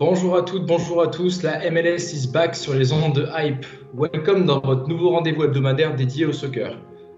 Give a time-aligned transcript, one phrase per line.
[0.00, 1.42] Bonjour à toutes, bonjour à tous.
[1.42, 3.66] La MLS is back sur les ondes de Hype.
[3.94, 6.74] Welcome dans votre nouveau rendez-vous hebdomadaire dédié au soccer.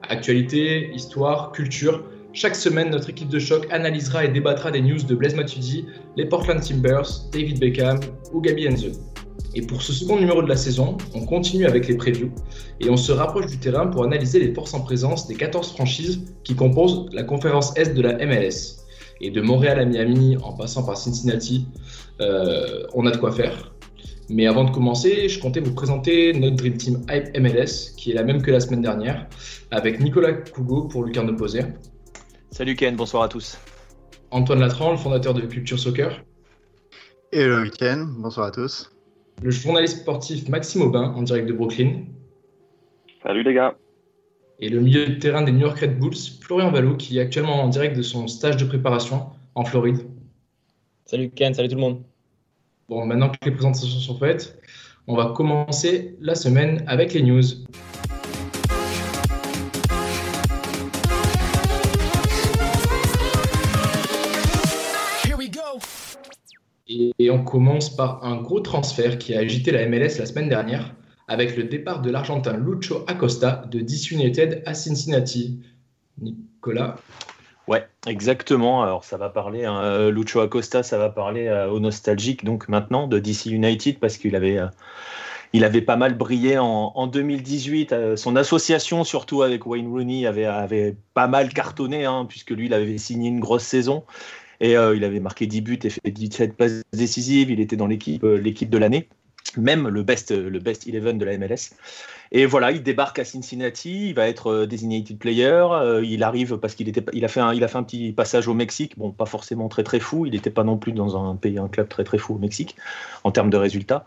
[0.09, 2.03] Actualité, histoire, culture.
[2.33, 6.27] Chaque semaine, notre équipe de choc analysera et débattra des news de Blaise Matuidi, les
[6.27, 8.01] Portland Timbers, David Beckham
[8.33, 8.89] ou Gabi Enzo.
[9.55, 12.33] Et pour ce second numéro de la saison, on continue avec les previews
[12.81, 16.35] et on se rapproche du terrain pour analyser les forces en présence des 14 franchises
[16.43, 18.83] qui composent la conférence Est de la MLS.
[19.21, 21.69] Et de Montréal à Miami en passant par Cincinnati,
[22.23, 23.75] euh, on a de quoi faire.
[24.29, 28.15] Mais avant de commencer, je comptais vous présenter notre Dream Team Hype MLS, qui est
[28.15, 29.27] la même que la semaine dernière,
[29.71, 31.61] avec Nicolas Cougo pour Lucarne Opposé,
[32.51, 33.59] Salut Ken, bonsoir à tous.
[34.31, 36.23] Antoine Latran, le fondateur de Culture Soccer,
[37.33, 38.91] Et le week-end, bonsoir à tous.
[39.43, 42.05] le journaliste sportif Maxime Aubin en direct de Brooklyn,
[43.23, 43.77] Salut les gars.
[44.61, 47.63] et le milieu de terrain des New York Red Bulls, Florian Vallot, qui est actuellement
[47.63, 49.99] en direct de son stage de préparation en Floride.
[51.07, 52.03] Salut Ken, salut tout le monde.
[52.93, 54.61] Bon, maintenant que les présentations sont faites,
[55.07, 57.43] on va commencer la semaine avec les news.
[66.87, 70.95] Et, on commence par un gros transfert qui a agité la MLS la semaine dernière
[71.29, 75.63] avec le départ de l'Argentin Lucho Acosta de DC United à Cincinnati.
[76.21, 76.97] Nicolas,
[78.07, 78.83] exactement.
[78.83, 82.69] Alors ça va parler, hein, euh, Lucho Acosta, ça va parler euh, aux nostalgiques donc
[82.69, 84.67] maintenant de DC United parce qu'il avait, euh,
[85.53, 87.93] il avait pas mal brillé en, en 2018.
[87.93, 92.67] euh, son association, surtout avec Wayne Rooney, avait, avait pas mal cartonné hein, puisque lui,
[92.67, 94.05] il avait signé une grosse saison
[94.61, 97.51] et il avait marqué 10 buts et fait 17 passes décisives.
[97.51, 99.09] Il était dans l'équipe, l'équipe de l'année,
[99.57, 101.71] même le best, le best 11 de la MLS.
[102.35, 105.67] Et voilà, il débarque à Cincinnati, il va être euh, designated player.
[105.71, 108.13] euh, il arrive parce qu'il était, il a fait un, il a fait un petit
[108.13, 108.97] passage au Mexique.
[108.97, 110.25] Bon, pas forcément très très fou.
[110.25, 112.77] Il n'était pas non plus dans un pays, un club très très fou au Mexique
[113.25, 114.05] en termes de résultats.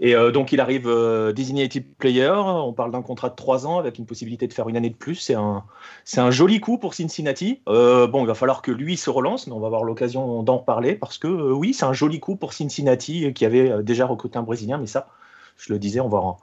[0.00, 2.32] Et euh, donc il arrive euh, designated player.
[2.36, 4.96] On parle d'un contrat de trois ans avec une possibilité de faire une année de
[4.96, 5.14] plus.
[5.16, 5.64] C'est un,
[6.04, 7.60] c'est un joli coup pour Cincinnati.
[7.68, 10.58] Euh, bon, il va falloir que lui se relance, mais on va avoir l'occasion d'en
[10.58, 14.38] reparler parce que euh, oui, c'est un joli coup pour Cincinnati qui avait déjà recruté
[14.38, 14.78] un Brésilien.
[14.78, 15.08] Mais ça,
[15.56, 16.36] je le disais, on va en,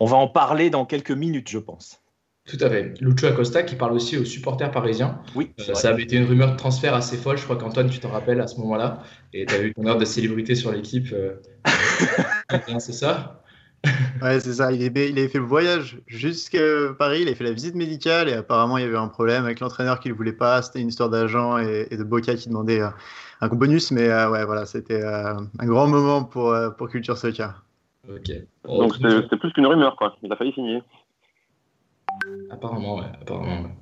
[0.00, 2.00] on va en parler dans quelques minutes, je pense.
[2.46, 2.94] tout à fait.
[3.00, 5.20] Lucho Acosta qui parle aussi aux supporters parisiens.
[5.34, 7.38] Oui, Euh, ça avait été une rumeur de transfert assez folle.
[7.38, 9.02] Je crois qu'Antoine, tu t'en rappelles à ce moment-là.
[9.32, 11.08] Et tu as eu ton heure de célébrité sur l'équipe.
[11.12, 11.40] euh,
[12.78, 13.42] c'est ça?
[14.20, 14.72] Ouais, c'est ça.
[14.72, 16.58] Il, avait fait le voyage jusqu'à
[16.98, 19.60] Paris, il avait fait la visite médicale et apparemment il y avait un problème avec
[19.60, 20.62] l'entraîneur qui ne le voulait pas.
[20.62, 22.88] C'était une histoire d'agent et, et de Boca qui demandait euh,
[23.40, 23.90] un bonus.
[23.90, 27.62] Mais euh, ouais, voilà, c'était euh, un grand moment pour, euh, pour Culture Soccer.
[28.08, 28.30] Ok.
[28.64, 30.16] Donc c'était c'était plus qu'une rumeur, quoi.
[30.22, 30.82] Il a failli signer.
[32.50, 33.06] Apparemment, ouais.
[33.20, 33.76] Apparemment, ouais.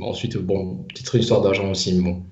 [0.00, 2.22] Ensuite, bon, petite histoire d'argent aussi, bon.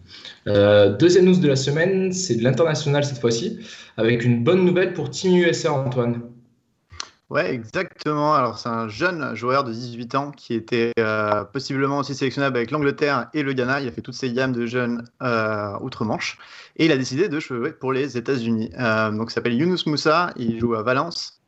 [0.47, 3.59] Euh, deuxième news de la semaine, c'est de l'international cette fois-ci,
[3.97, 6.23] avec une bonne nouvelle pour Team USA, Antoine.
[7.29, 8.35] Ouais, exactement.
[8.35, 12.71] Alors, c'est un jeune joueur de 18 ans qui était euh, possiblement aussi sélectionnable avec
[12.71, 13.81] l'Angleterre et le Ghana.
[13.81, 16.39] Il a fait toutes ces gammes de jeunes euh, outre-Manche
[16.77, 18.71] et il a décidé de jouer pour les États-Unis.
[19.13, 20.33] Donc, il s'appelle Younous Moussa.
[20.37, 21.42] Il joue à Valence.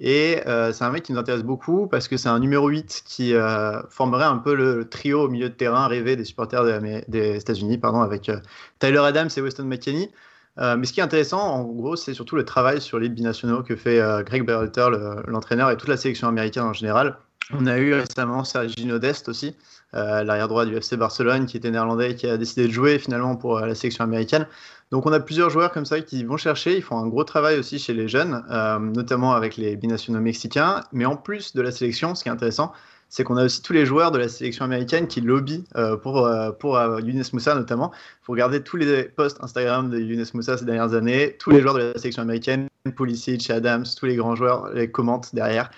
[0.00, 3.02] Et euh, c'est un mec qui nous intéresse beaucoup parce que c'est un numéro 8
[3.04, 6.64] qui euh, formerait un peu le trio au milieu de terrain rêvé des supporters
[7.08, 8.38] des, États-Unis, pardon, avec euh,
[8.78, 10.10] Tyler Adams et Weston McKennie.
[10.58, 13.62] Euh, mais ce qui est intéressant, en gros, c'est surtout le travail sur les binationaux
[13.62, 17.16] que fait Greg Berhalter, le- l'entraîneur, et toute la sélection américaine en général.
[17.52, 19.56] On a eu récemment Sergino Dest aussi,
[19.94, 22.98] euh, l'arrière droit du FC Barcelone, qui était néerlandais et qui a décidé de jouer
[22.98, 24.46] finalement pour euh, la sélection américaine.
[24.90, 27.58] Donc on a plusieurs joueurs comme ça qui vont chercher, ils font un gros travail
[27.58, 30.82] aussi chez les jeunes, euh, notamment avec les binationaux mexicains.
[30.92, 32.72] Mais en plus de la sélection, ce qui est intéressant,
[33.10, 36.26] c'est qu'on a aussi tous les joueurs de la sélection américaine qui lobbyent euh, pour,
[36.26, 37.90] euh, pour Younes Moussa notamment.
[37.94, 41.36] Il faut regarder tous les posts Instagram de Younes Moussa ces dernières années.
[41.38, 45.34] Tous les joueurs de la sélection américaine, Pulisic, Adams, tous les grands joueurs les commentent
[45.34, 45.70] derrière.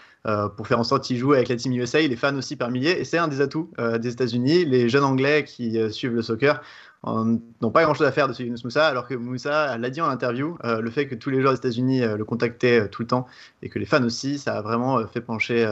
[0.57, 3.01] Pour faire en sorte qu'ils jouent avec la Team USA, les fans aussi par milliers.
[3.01, 4.65] Et c'est un des atouts des États-Unis.
[4.65, 6.63] Les jeunes Anglais qui suivent le soccer
[7.05, 10.09] n'ont pas grand-chose à faire de ce Yunus Moussa, alors que Moussa l'a dit en
[10.09, 13.27] interview, le fait que tous les joueurs des États-Unis le contactaient tout le temps
[13.63, 15.67] et que les fans aussi, ça a vraiment fait pencher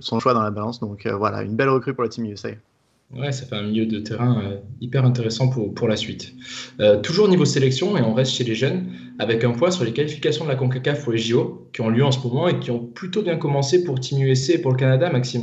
[0.00, 0.80] son choix dans la balance.
[0.80, 2.48] Donc voilà, une belle recrue pour la Team USA.
[3.14, 6.34] Ouais, ça fait un milieu de terrain euh, hyper intéressant pour, pour la suite.
[6.80, 9.92] Euh, toujours niveau sélection, et on reste chez les jeunes, avec un point sur les
[9.92, 12.72] qualifications de la CONCACAF pour les JO, qui ont lieu en ce moment et qui
[12.72, 15.42] ont plutôt bien commencé pour Team USA et pour le Canada, Maxime,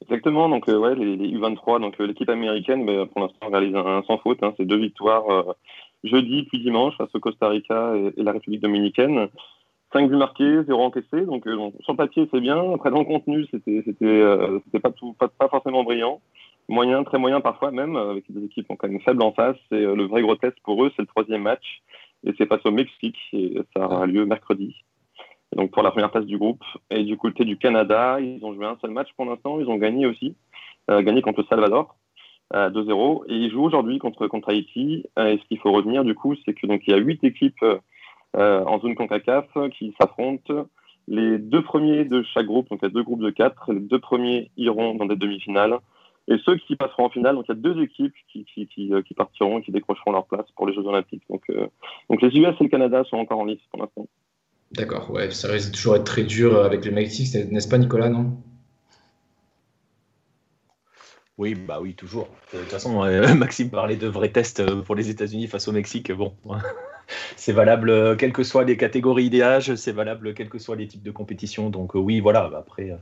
[0.00, 4.18] Exactement, donc euh, ouais, les, U23, donc l'équipe américaine, bah, pour l'instant, réalise un, sans
[4.18, 4.42] faute.
[4.42, 5.54] Hein, c'est deux victoires
[6.04, 9.28] jeudi puis dimanche face au Costa Rica et la République dominicaine.
[9.96, 11.24] 5 buts marqués, 0 encaissé.
[11.24, 12.74] Donc, euh, sur le papier, c'est bien.
[12.74, 16.20] Après, dans le contenu, c'était euh, pas, forcément brillant.
[16.68, 19.56] Moyen, très moyen parfois même, avec des équipes quand même faibles en face.
[19.70, 21.82] Et euh, le vrai gros test pour eux, c'est le troisième match.
[22.26, 23.16] Et c'est face au Mexique.
[23.32, 24.76] Et ça aura lieu mercredi.
[25.54, 26.62] donc, pour la première place du groupe.
[26.90, 29.60] Et du côté du Canada, ils ont joué un seul match pour l'instant.
[29.60, 30.36] Ils ont gagné aussi.
[30.88, 31.96] gagné contre le Salvador.
[32.54, 35.04] 2-0 et ils jouent aujourd'hui contre contre Haïti.
[35.18, 37.60] et ce qu'il faut retenir du coup, c'est que donc il y a huit équipes
[37.64, 37.78] euh,
[38.36, 40.66] en zone CONCACAF qui s'affrontent.
[41.08, 43.80] Les deux premiers de chaque groupe, donc il y a deux groupes de quatre, les
[43.80, 45.78] deux premiers iront dans des demi-finales.
[46.28, 48.92] Et ceux qui passeront en finale, donc il y a deux équipes qui, qui, qui,
[48.92, 51.22] euh, qui partiront et qui décrocheront leur place pour les Jeux Olympiques.
[51.30, 51.68] Donc, euh,
[52.10, 54.08] donc les US et le Canada sont encore en lice pour l'instant.
[54.72, 58.36] D'accord, ouais, ça risque toujours être très dur avec le Mexique, n'est-ce pas Nicolas, non?
[61.38, 62.26] Oui, bah oui, toujours.
[62.52, 63.04] De toute façon,
[63.36, 66.10] Maxime parlait de vrais tests pour les États-Unis face au Mexique.
[66.10, 66.34] Bon,
[67.36, 70.86] c'est valable euh, quelles que soient les catégories d'âge, c'est valable quels que soient les
[70.86, 71.70] types de compétition.
[71.70, 72.96] Donc euh, oui, voilà, après,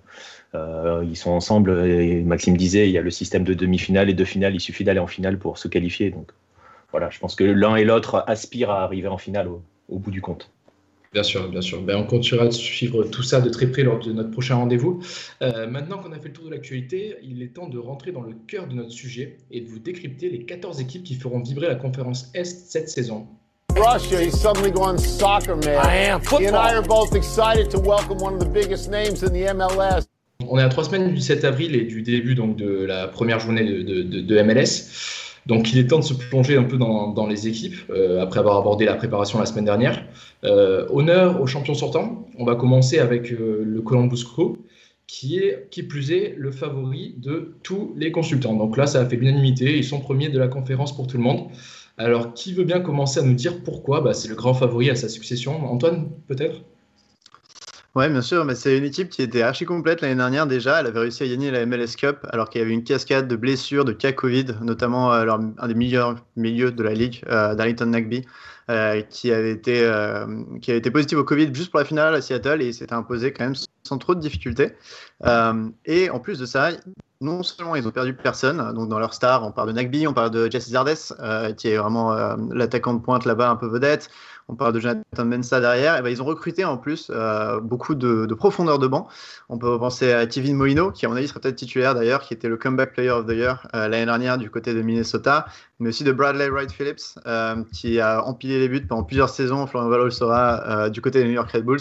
[0.55, 1.87] euh, ils sont ensemble.
[1.87, 4.85] Et Maxime disait, il y a le système de demi-finale et de finale, il suffit
[4.85, 6.11] d'aller en finale pour se qualifier.
[6.11, 6.31] Donc
[6.91, 10.21] voilà, je pense que l'un et l'autre aspirent à arriver en finale au, bout du
[10.21, 10.51] compte.
[11.13, 11.81] Bien sûr, bien sûr.
[11.81, 15.01] Ben, on continuera de suivre tout ça de très près lors de notre prochain rendez-vous.
[15.41, 18.35] maintenant qu'on a fait le tour de l'actualité, il est temps de rentrer dans le
[18.49, 21.77] cœur de notre sujet et de vous décrypter les 14 équipes qui feront vibrer la
[21.77, 23.29] conférence Est cette saison.
[23.77, 25.85] Russia, he's suddenly gone soccer man.
[25.85, 26.21] I am.
[26.21, 26.41] Football.
[26.41, 29.53] He and I are both excited to welcome one of the biggest names in the
[29.55, 30.07] MLS.
[30.49, 33.41] On est à trois semaines du 7 avril et du début donc de la première
[33.41, 35.41] journée de, de, de, MLS.
[35.47, 38.41] Donc il est temps de se plonger un peu dans, dans les équipes euh, après
[38.41, 40.05] avoir abordé la préparation la semaine dernière.
[40.45, 42.27] Euh, honneur aux champions sortants.
[42.39, 44.57] On va commencer avec euh, le Columbus Crew
[45.07, 48.55] qui est qui plus est le favori de tous les consultants.
[48.55, 49.77] Donc là ça a fait l'unanimité.
[49.77, 51.49] Ils sont premiers de la conférence pour tout le monde.
[51.97, 54.01] Alors, qui veut bien commencer à nous dire pourquoi?
[54.01, 55.65] Bah, c'est le grand favori à sa succession.
[55.67, 56.63] Antoine, peut-être?
[57.95, 60.81] Ouais, bien sûr, mais c'est une équipe qui était archi complète l'année dernière déjà.
[60.81, 63.37] Elle avait réussi à gagner la MLS Cup alors qu'il y avait une cascade de
[63.37, 67.87] blessures, de cas Covid, notamment euh, un des meilleurs milieux de la ligue, euh, Darlington
[67.87, 68.27] Nagby,
[68.69, 70.27] euh, qui, avait été, euh,
[70.61, 73.33] qui avait été positif au Covid juste pour la finale à Seattle et s'était imposé
[73.33, 73.55] quand même
[73.85, 74.73] sans trop de difficultés.
[75.85, 76.73] et en plus de ça,
[77.25, 80.13] non seulement ils ont perdu personne, donc dans leur star, on parle de Nagby, on
[80.13, 83.67] parle de Jesse Zardes, euh, qui est vraiment euh, l'attaquant de pointe là-bas, un peu
[83.67, 84.11] vedette,
[84.49, 87.95] on parle de Jonathan Mensa derrière, et ben, ils ont recruté en plus euh, beaucoup
[87.95, 89.09] de, profondeur de banc.
[89.49, 92.35] On peut penser à Kevin Molino, qui à mon avis sera peut-être titulaire d'ailleurs, qui
[92.35, 95.47] était le comeback player of the year l'année dernière du côté de Minnesota,
[95.79, 97.19] mais aussi de Bradley Wright Phillips,
[97.73, 101.35] qui a empilé les buts pendant plusieurs saisons, Florian Valo sera du côté des New
[101.35, 101.81] York Red Bulls.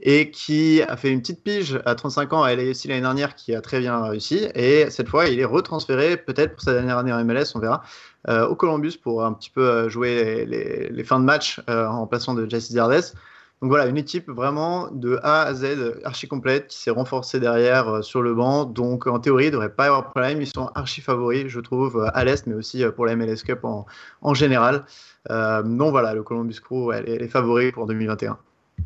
[0.00, 3.52] Et qui a fait une petite pige à 35 ans à LAFC l'année dernière qui
[3.52, 4.46] a très bien réussi.
[4.54, 7.82] Et cette fois, il est retransféré, peut-être pour sa dernière année en MLS, on verra,
[7.82, 12.06] euh, au Columbus pour un petit peu euh, jouer les, fins de match euh, en
[12.06, 13.14] passant de Jesse Zardes.
[13.60, 18.04] Donc voilà, une équipe vraiment de A à Z archi complète qui s'est renforcée derrière
[18.04, 18.64] sur le banc.
[18.64, 20.40] Donc en théorie, il devrait pas y avoir de problème.
[20.40, 24.34] Ils sont archi favoris, je trouve, à l'Est, mais aussi pour la MLS Cup en,
[24.34, 24.84] général.
[25.28, 28.38] donc voilà, le Columbus Crew, est favori pour 2021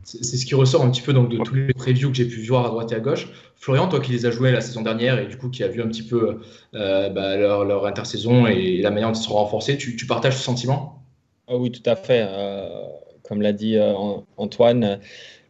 [0.05, 2.43] c'est ce qui ressort un petit peu donc, de tous les previews que j'ai pu
[2.43, 3.29] voir à droite et à gauche.
[3.57, 5.81] Florian, toi qui les as joués la saison dernière et du coup qui a vu
[5.83, 6.41] un petit peu
[6.75, 10.37] euh, bah, leur, leur, intersaison et la manière dont ils sont renforcés, tu, tu partages
[10.37, 11.03] ce sentiment?
[11.47, 12.25] Ah Oui, tout à fait.
[12.27, 12.69] Euh,
[13.23, 13.93] comme l'a dit euh,
[14.37, 14.99] Antoine,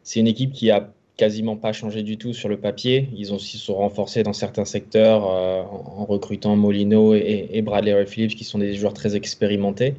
[0.02, 3.08] c'est une équipe qui a quasiment pas changé du tout sur le papier.
[3.16, 8.34] Ils ont aussi sont renforcés dans certains secteurs en, recrutant Molino et, et Bradley Phillips
[8.34, 9.94] qui sont des joueurs très expérimentés.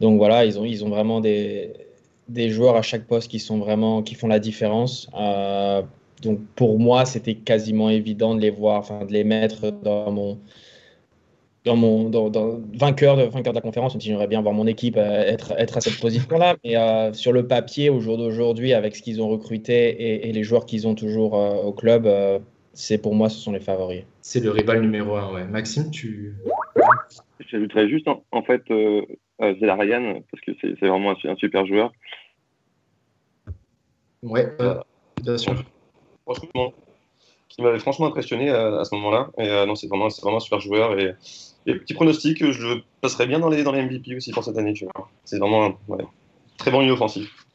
[0.00, 1.72] Donc voilà, ils ont, ils ont vraiment des,
[2.28, 5.08] des joueurs à chaque poste qui sont vraiment qui font la différence.
[5.18, 5.82] Euh,
[6.22, 10.38] donc pour moi, c'était quasiment évident de les voir, enfin de les mettre dans mon
[11.64, 12.10] dans mon
[12.74, 13.96] vainqueur de vainqueur de la conférence.
[13.98, 17.46] J'aimerais bien voir mon équipe euh, être être à cette position-là, mais euh, sur le
[17.46, 21.34] papier au jour d'aujourd'hui, avec ce qu'ils ont recruté et, les joueurs qu'ils ont toujours
[21.34, 22.08] au club,
[22.72, 24.04] c'est pour moi ce sont les favoris.
[24.22, 25.32] C'est le rival numéro un.
[25.34, 25.44] Ouais.
[25.44, 26.34] Maxime, tu
[27.48, 29.02] J'ajouterais juste en, fait euh,
[29.38, 31.92] Ryan parce que c'est vraiment un, super joueur.
[34.22, 34.80] Ouais, euh,
[35.22, 35.54] bien sûr.
[36.24, 36.72] franchement,
[37.48, 39.30] qui m'avait franchement impressionné à, à ce moment-là.
[39.38, 40.98] Et euh, non, c'est vraiment, c'est vraiment un super joueur.
[40.98, 41.14] Et,
[41.66, 44.56] et petit pronostic, je le passerai bien dans les, dans les MVP aussi pour cette
[44.56, 44.72] année.
[44.72, 45.10] tu vois.
[45.24, 46.04] C'est vraiment un ouais,
[46.58, 47.46] très bon lieu offensif.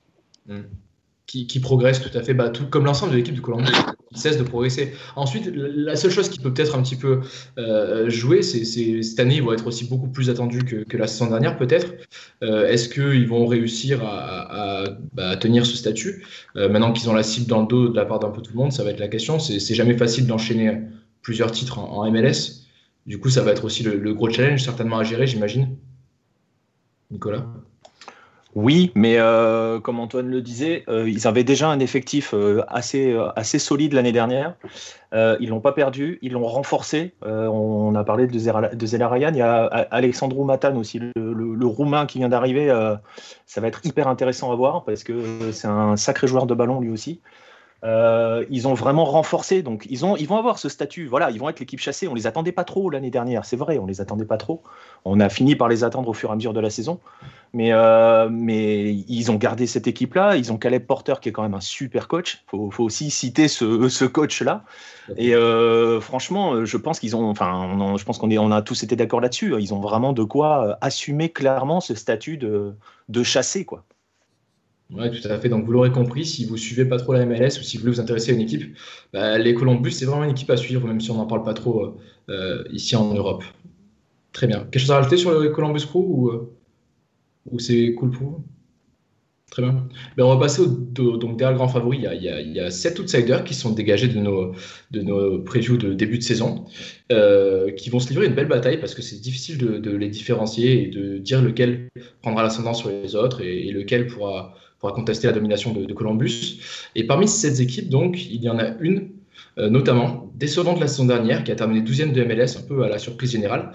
[1.28, 3.70] Qui, qui progresse tout à fait, bah, tout comme l'ensemble de l'équipe de Colombie,
[4.14, 4.94] qui cesse de progresser.
[5.18, 7.20] Ensuite, la seule chose qui peut peut-être un petit peu
[7.58, 8.64] euh, jouer, c'est
[9.04, 11.94] cette année, ils vont être aussi beaucoup plus attendus que, que la saison dernière, peut-être.
[12.44, 16.26] Euh, Est-ce qu'ils vont réussir à, à- à, bah, tenir ce statut?
[16.56, 18.54] Euh, Maintenant qu'ils ont la cible dans le dos de la part d'un peu tout
[18.54, 19.38] le monde, ça va être la question.
[19.40, 20.80] C'est jamais facile d'enchaîner
[21.22, 22.64] plusieurs titres en, en MLS.
[23.06, 25.76] Du coup, ça va être aussi le, le gros challenge, certainement à gérer, j'imagine.
[27.12, 27.46] Nicolas?
[28.58, 33.14] Oui, mais euh, comme Antoine le disait, euh, ils avaient déjà un effectif euh, assez,
[33.60, 34.56] solide l'année dernière.
[35.14, 37.14] Ils l'ont pas perdu, ils l'ont renforcé.
[37.22, 42.18] On a parlé de, de Zelarayan, il y a Alexandru Matan aussi, le, roumain qui
[42.18, 42.70] vient d'arriver.
[43.46, 46.80] ça va être hyper intéressant à voir parce que c'est un sacré joueur de ballon
[46.80, 47.22] lui aussi.
[47.84, 51.06] Euh, ils ont vraiment renforcé, donc ils, ont, ils vont avoir ce statut.
[51.06, 52.08] Voilà, ils vont être l'équipe chassée.
[52.08, 54.64] On les attendait pas trop l'année dernière, c'est vrai, on les attendait pas trop.
[55.06, 57.00] On a fini par les attendre au fur et à mesure de la saison.
[57.54, 60.38] Mais, euh, ils ont gardé cette équipe-là.
[60.38, 62.44] Ils ont Caleb Porter qui est quand même un super coach.
[62.48, 64.64] Faut, faut aussi citer ce, coach-là.
[65.16, 69.22] Et euh, franchement, je pense qu'ils ont, enfin, je pense qu'on a tous été d'accord
[69.22, 69.54] là-dessus.
[69.60, 72.74] Ils ont vraiment de quoi assumer clairement ce statut de,
[73.08, 73.84] de chassé, quoi.
[74.94, 75.50] Ouais, tout à fait.
[75.50, 77.96] Donc, vous l'aurez compris, si vous suivez pas trop la MLS ou si vous voulez
[77.96, 78.64] vous intéresser à une équipe,
[79.12, 81.54] bah, les Columbus, c'est vraiment une équipe à suivre, même si on n'en parle pas
[81.54, 81.98] trop euh,
[82.30, 83.44] euh, ici en Europe.
[84.32, 84.60] Très bien.
[84.60, 86.54] Quelque chose à rajouter sur le Columbus Crew ou, euh,
[87.52, 88.44] ou c'est cool pour vous?
[89.52, 89.88] Très bien.
[90.16, 91.98] Ben, on va passer donc derrière le grand favori.
[91.98, 94.54] Il y, a, il, sept outsiders qui sont dégagés de nos,
[94.92, 96.66] de nos previews de début de saison,
[97.78, 100.88] qui vont se livrer une belle bataille parce que c'est difficile de, les différencier et
[100.88, 101.88] de dire lequel
[102.22, 106.60] prendra l'ascendant sur les autres et lequel pourra, pourra contester la domination de, de Columbus.
[106.96, 109.10] Et parmi ces sept équipes, donc, il y en a une,
[109.58, 112.90] euh, notamment décevante la saison dernière, qui a terminé 12e de MLS, un peu à
[112.90, 113.72] la surprise générale,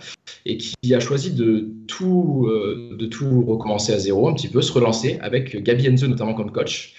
[0.47, 4.63] et qui a choisi de tout, euh, de tout recommencer à zéro, un petit peu,
[4.63, 6.95] se relancer avec Gabi Enzo notamment comme coach.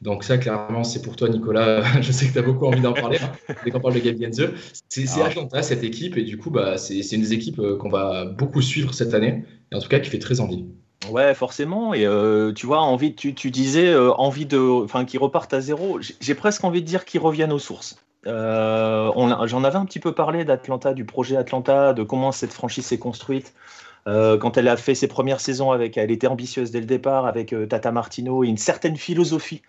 [0.00, 1.82] Donc ça, clairement, c'est pour toi, Nicolas.
[2.00, 4.24] Je sais que tu as beaucoup envie d'en parler hein, dès qu'on parle de Gabi
[4.24, 4.44] Enzo.
[4.88, 5.26] C'est Ah.
[5.26, 8.24] Atlanta, cette équipe, et du coup, bah, c'est c'est une des équipes euh, qu'on va
[8.24, 10.66] beaucoup suivre cette année, et en tout cas qui fait très envie.
[11.06, 11.94] Ouais, forcément.
[11.94, 15.60] Et euh, tu vois, envie, tu, tu disais euh, envie de, enfin, qu'ils repartent à
[15.60, 16.00] zéro.
[16.20, 17.96] J'ai- presque envie de dire qu'ils reviennent aux sources.
[18.26, 19.10] Euh,
[19.46, 22.98] J'en avais un petit peu parlé d'Atlanta, du projet Atlanta, de comment cette franchise s'est
[22.98, 23.54] construite.
[24.06, 27.26] Euh, quand elle a fait ses premières saisons avec, elle était ambitieuse dès le départ
[27.26, 29.62] avec euh, Tata Martino et une certaine philosophie,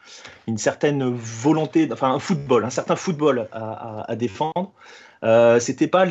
[0.47, 4.71] une certaine volonté, enfin un football, un certain football à, défendre.
[5.25, 6.05] Euh, c'était pas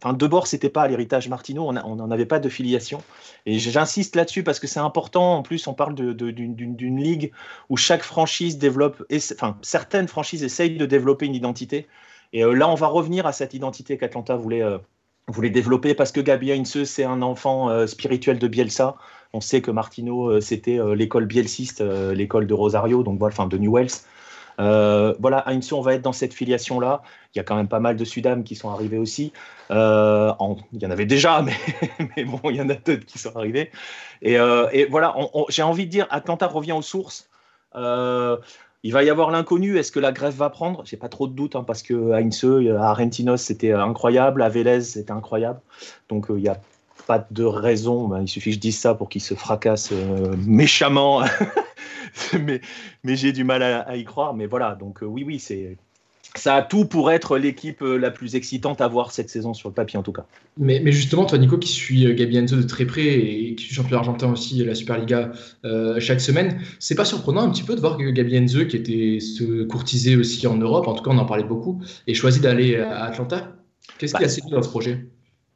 [0.00, 3.02] enfin de bord c'était pas l'héritage Martino, on n'en avait pas de filiation.
[3.46, 5.38] Et j'insiste là-dessus parce que c'est important.
[5.38, 7.32] En plus, on parle d'une ligue
[7.68, 9.02] où chaque franchise développe,
[9.32, 11.88] enfin certaines franchises essayent de développer une identité.
[12.32, 14.62] Et là, on va revenir à cette identité qu'Atlanta voulait,
[15.28, 18.96] euh, voulait développer parce que Gabi Heinze, c'est un enfant euh, spirituel de Bielsa.
[19.32, 23.46] On sait que Martino, euh, c'était euh, l'école bielsiste, l'école de Rosario, donc voilà, enfin
[23.46, 23.90] de Newells.
[24.58, 27.02] Voilà, Heinze, on va être dans cette filiation-là.
[27.34, 29.32] Il y a quand même pas mal de Sudam qui sont arrivés aussi.
[29.70, 31.42] Il y en avait déjà,
[32.16, 33.72] mais, bon, il y en a d'autres qui sont arrivés.
[34.22, 35.16] Et, et voilà,
[35.48, 37.28] j'ai envie de dire, Atlanta revient aux sources.
[38.84, 39.78] Euh, il va y avoir l'inconnu.
[39.78, 40.84] Est-ce que la grève va prendre?
[40.84, 44.42] J'ai pas trop de doutes hein, parce que Heinze, à Argentinos, c'était incroyable.
[44.42, 45.60] À Vélez, c'était incroyable.
[46.08, 46.60] Donc euh, il n'y a
[47.06, 48.08] pas de raison.
[48.08, 51.22] Ben, il suffit que je dise ça pour qu'il se fracasse euh, méchamment.
[52.38, 52.60] mais
[53.04, 54.34] j'ai du mal à, à y croire.
[54.34, 55.76] Mais voilà, donc euh, oui, oui, c'est
[56.36, 59.68] ça a tout pour être l'équipe euh, la plus excitante à voir cette saison sur
[59.68, 60.26] le papier en tout cas.
[60.58, 63.64] Mais, mais justement, toi, Nico, qui suit euh, Gabi Enzo de très près et qui
[63.64, 65.32] suit champion argentin aussi, la Superliga,
[65.64, 68.76] euh, chaque semaine, c'est pas surprenant un petit peu de voir que Gabi Enzo, qui
[68.76, 69.18] était
[69.68, 73.04] courtisé aussi en Europe, en tout cas, on en parlait beaucoup, ait choisi d'aller à
[73.04, 73.52] Atlanta.
[73.98, 75.06] Qu'est-ce qui a séduit dans ce projet?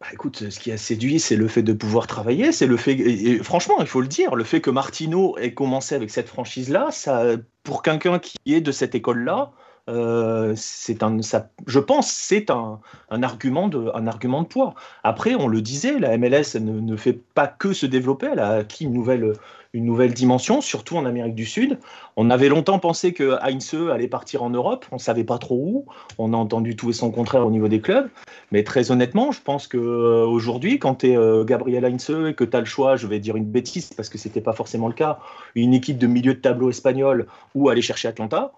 [0.00, 2.52] Bah, écoute, ce qui a séduit, c'est le fait de pouvoir travailler.
[2.52, 5.54] C'est le fait, et, et franchement, il faut le dire, le fait que Martino ait
[5.54, 7.24] commencé avec cette franchise-là, ça,
[7.64, 9.50] pour quelqu'un qui est de cette école-là,
[9.88, 11.18] euh, c'est un,
[11.66, 12.80] je pense, c'est un,
[13.10, 14.74] argument de, un argument de poids.
[15.02, 18.50] Après, on le disait, la MLS ne, ne fait pas que se développer, elle a
[18.50, 19.32] acquis une nouvelle,
[19.72, 21.78] une nouvelle dimension, surtout en Amérique du Sud.
[22.16, 25.84] On avait longtemps pensé que Heinze allait partir en Europe, on savait pas trop où.
[26.18, 28.08] On a entendu tout et son contraire au niveau des clubs.
[28.50, 32.56] Mais très honnêtement, je pense qu'aujourd'hui, quand tu es euh, Gabriel Heinze et que tu
[32.56, 35.18] as le choix, je vais dire une bêtise parce que c'était pas forcément le cas,
[35.54, 38.52] une équipe de milieu de tableau espagnol ou aller chercher Atlanta,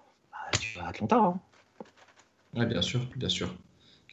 [0.59, 1.17] tu vas à Atlanta.
[1.17, 1.39] hein.
[2.55, 3.53] Oui, bien sûr, bien sûr.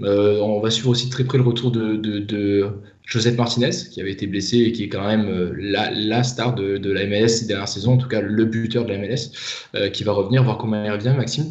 [0.01, 2.71] Euh, on va suivre aussi de très près le retour de, de, de
[3.05, 6.55] Joseph Martinez, qui avait été blessé et qui est quand même euh, la, la star
[6.55, 9.33] de, de la MLS ces dernières saisons, en tout cas le buteur de la MLS,
[9.75, 11.47] euh, qui va revenir, voir comment il revient, Maxime.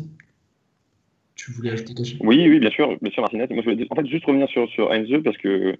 [1.35, 2.17] tu voulais ajouter quelque chose?
[2.21, 3.47] Oui, oui, bien sûr, bien sûr, Martinez.
[3.49, 5.75] Moi, je voulais en fait juste revenir sur, sur Heinze parce que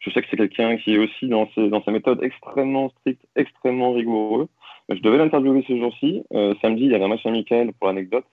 [0.00, 3.92] je sais que c'est quelqu'un qui est aussi dans, dans sa méthode extrêmement stricte, extrêmement
[3.92, 4.48] rigoureux.
[4.88, 6.22] Je devais l'interviewer ce jour-ci.
[6.32, 8.24] Euh, samedi, il y avait un match amical pour l'anecdote.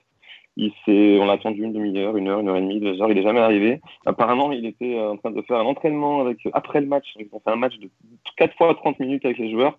[0.88, 3.10] On l'a attendu une demi-heure, une heure, une heure et demie, deux heures.
[3.10, 3.80] Il n'est jamais arrivé.
[4.04, 7.06] Apparemment, il était en train de faire un entraînement avec, après le match.
[7.18, 7.88] Ils ont fait un match de
[8.36, 9.78] 4 fois 30 minutes avec les joueurs.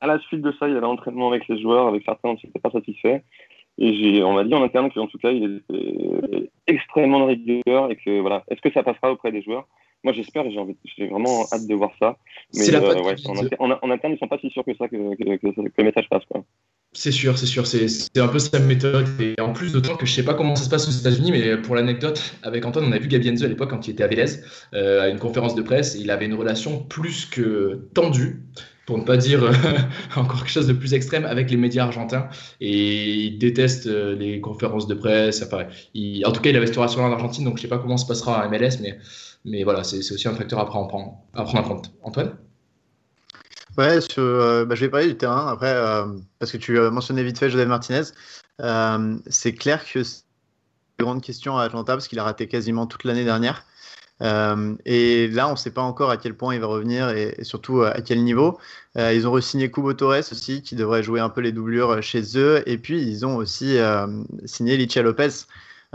[0.00, 2.34] À la suite de ça, il y avait un entraînement avec les joueurs, avec certains
[2.36, 3.20] qui n'étaient pas satisfaits.
[3.78, 7.96] Et on m'a dit en interne qu'en tout cas, il était extrêmement de rigueur et
[7.96, 8.42] que voilà.
[8.48, 9.66] Est-ce que ça passera auprès des joueurs?
[10.06, 12.16] Moi, j'espère j'ai, vraiment hâte de voir ça.
[12.54, 13.16] Mais la euh, ouais,
[13.58, 15.82] en, en, interne, ils sont pas si sûrs que ça que, que, que, que le
[15.82, 16.22] message passe.
[16.30, 16.44] Quoi.
[16.92, 19.08] C'est sûr, c'est sûr, c'est, un peu sa méthode.
[19.20, 21.60] Et en plus, d'autant que je sais pas comment ça se passe aux États-Unis, mais
[21.60, 24.06] pour l'anecdote, avec Antoine, on a vu Gabi Enzo à l'époque quand il était à
[24.06, 24.26] Vélez,
[24.74, 28.44] euh, à une conférence de presse, et il avait une relation plus que tendue
[28.86, 29.52] pour ne pas dire euh,
[30.16, 32.28] encore quelque chose de plus extrême, avec les médias argentins.
[32.60, 35.42] Et il déteste euh, les conférences de presse.
[35.42, 37.68] Enfin, il, en tout cas, il avait cette relation en Argentine, donc je ne sais
[37.68, 38.96] pas comment se passera à MLS, mais,
[39.46, 41.92] mais voilà, c'est aussi un facteur à prendre, à prendre en compte.
[42.02, 42.36] Antoine?
[43.78, 46.06] Ouais, euh, bah, je vais parler du terrain après, euh,
[46.38, 48.02] parce que tu mentionnais vite fait José Martinez.
[48.60, 50.22] Euh, c'est clair que c'est
[50.98, 53.64] une grande question à Atlanta, parce qu'il a raté quasiment toute l'année dernière.
[54.22, 57.36] Euh, et là, on ne sait pas encore à quel point il va revenir et,
[57.42, 58.58] surtout à quel niveau.
[58.96, 62.22] Euh, ils ont re-signé Kubo Torres aussi, qui devrait jouer un peu les doublures chez
[62.36, 62.62] eux.
[62.66, 64.06] Et puis, ils ont aussi euh,
[64.44, 65.46] signé Licha Lopez,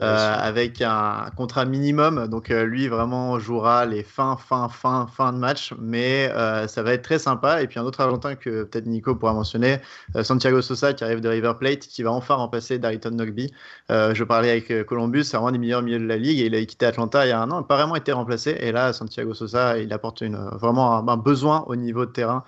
[0.01, 2.27] euh, avec un contrat minimum.
[2.27, 6.81] Donc euh, lui vraiment jouera les fins, fin, fin, fin de match, mais euh, ça
[6.81, 7.61] va être très sympa.
[7.61, 9.79] Et puis un autre Argentin que peut-être Nico pourra mentionner,
[10.23, 13.53] Santiago Sosa qui arrive de River Plate, qui va enfin remplacer Dariton Nogby.
[13.89, 16.65] je parlais avec Columbus, c'est un des meilleurs milieux de la ligue et il a
[16.65, 18.57] quitté Atlanta il y a un an, pas vraiment été remplacé.
[18.59, 22.43] Et là, Santiago Sosa, il apporte une, vraiment un, un besoin au niveau de terrain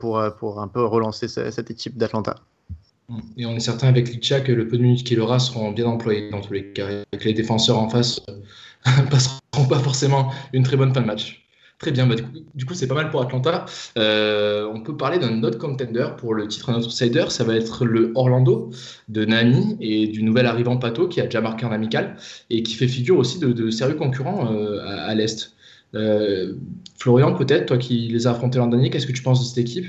[0.00, 2.36] pour, pour un peu relancer cette équipe d'Atlanta.
[3.36, 5.86] Et on est certain avec Licha que le peu de minutes qu'il aura seront bien
[5.86, 6.88] employés dans tous les cas.
[7.12, 11.06] Et que les défenseurs en face euh, passeront pas forcément une très bonne fin de
[11.06, 11.46] match.
[11.78, 12.14] Très bien, bah,
[12.54, 13.66] du coup, c'est pas mal pour Atlanta.
[13.98, 17.24] Euh, on peut parler d'un autre contender pour le titre outsider.
[17.28, 18.70] Ça va être le Orlando
[19.08, 22.16] de Nani et du nouvel arrivant Pato qui a déjà marqué en amical
[22.50, 25.56] et qui fait figure aussi de, sérieux concurrents euh, à, l'Est.
[26.96, 29.58] Florian, peut-être, toi qui les as affrontés l'an dernier, qu'est-ce que tu penses de cette
[29.58, 29.86] équipe?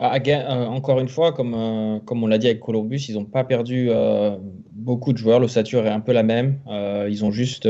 [0.00, 3.44] Euh, encore une fois, comme, euh, comme on l'a dit avec Columbus, ils n'ont pas
[3.44, 4.36] perdu euh,
[4.72, 5.40] beaucoup de joueurs.
[5.40, 6.58] L'ossature est un peu la même.
[7.08, 7.68] ils ont juste.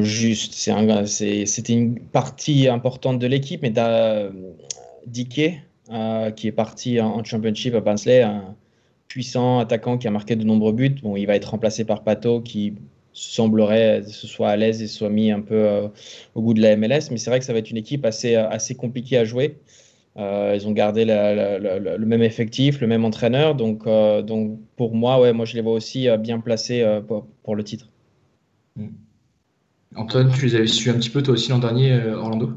[0.00, 3.72] juste, c'était une partie importante de l'équipe, mais
[5.06, 5.62] Dickey,
[6.36, 8.54] qui est parti en, championship à Bansley, un
[9.08, 10.96] puissant attaquant qui a marqué de nombreux buts.
[11.02, 12.74] Bon, il va être remplacé par Pato, qui
[13.12, 15.90] semblerait se soit à l'aise et soit mis un peu
[16.34, 17.10] au goût de la MLS.
[17.10, 19.58] Mais c'est vrai que ça va être une équipe assez, assez compliquée à jouer.
[20.16, 23.54] Euh, ils ont gardé la, la, la, le même effectif, le même entraîneur.
[23.54, 27.00] Donc, euh, donc pour moi, ouais, moi je les vois aussi euh, bien placés euh,
[27.00, 27.86] pour, pour, le titre.
[28.76, 28.88] Mm.
[29.96, 32.52] Antoine, tu les avais su un petit peu toi aussi l'an dernier, Orlando?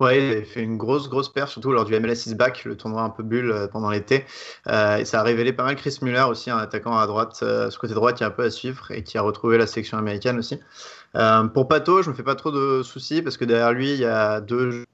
[0.00, 2.76] Ouais, il avait fait une grosse, grosse perte, surtout lors du MLS is back, le
[2.76, 4.24] tournoi un peu bulle pendant l'été.
[4.66, 7.70] Euh, et ça a révélé pas mal Chris Muller aussi, un attaquant à droite, euh,
[7.70, 9.98] ce côté droit qui est un peu à suivre et qui a retrouvé la sélection
[9.98, 10.58] américaine aussi.
[11.16, 14.00] Euh, pour Pato, je me fais pas trop de soucis parce que derrière lui, il
[14.00, 14.84] y a deux,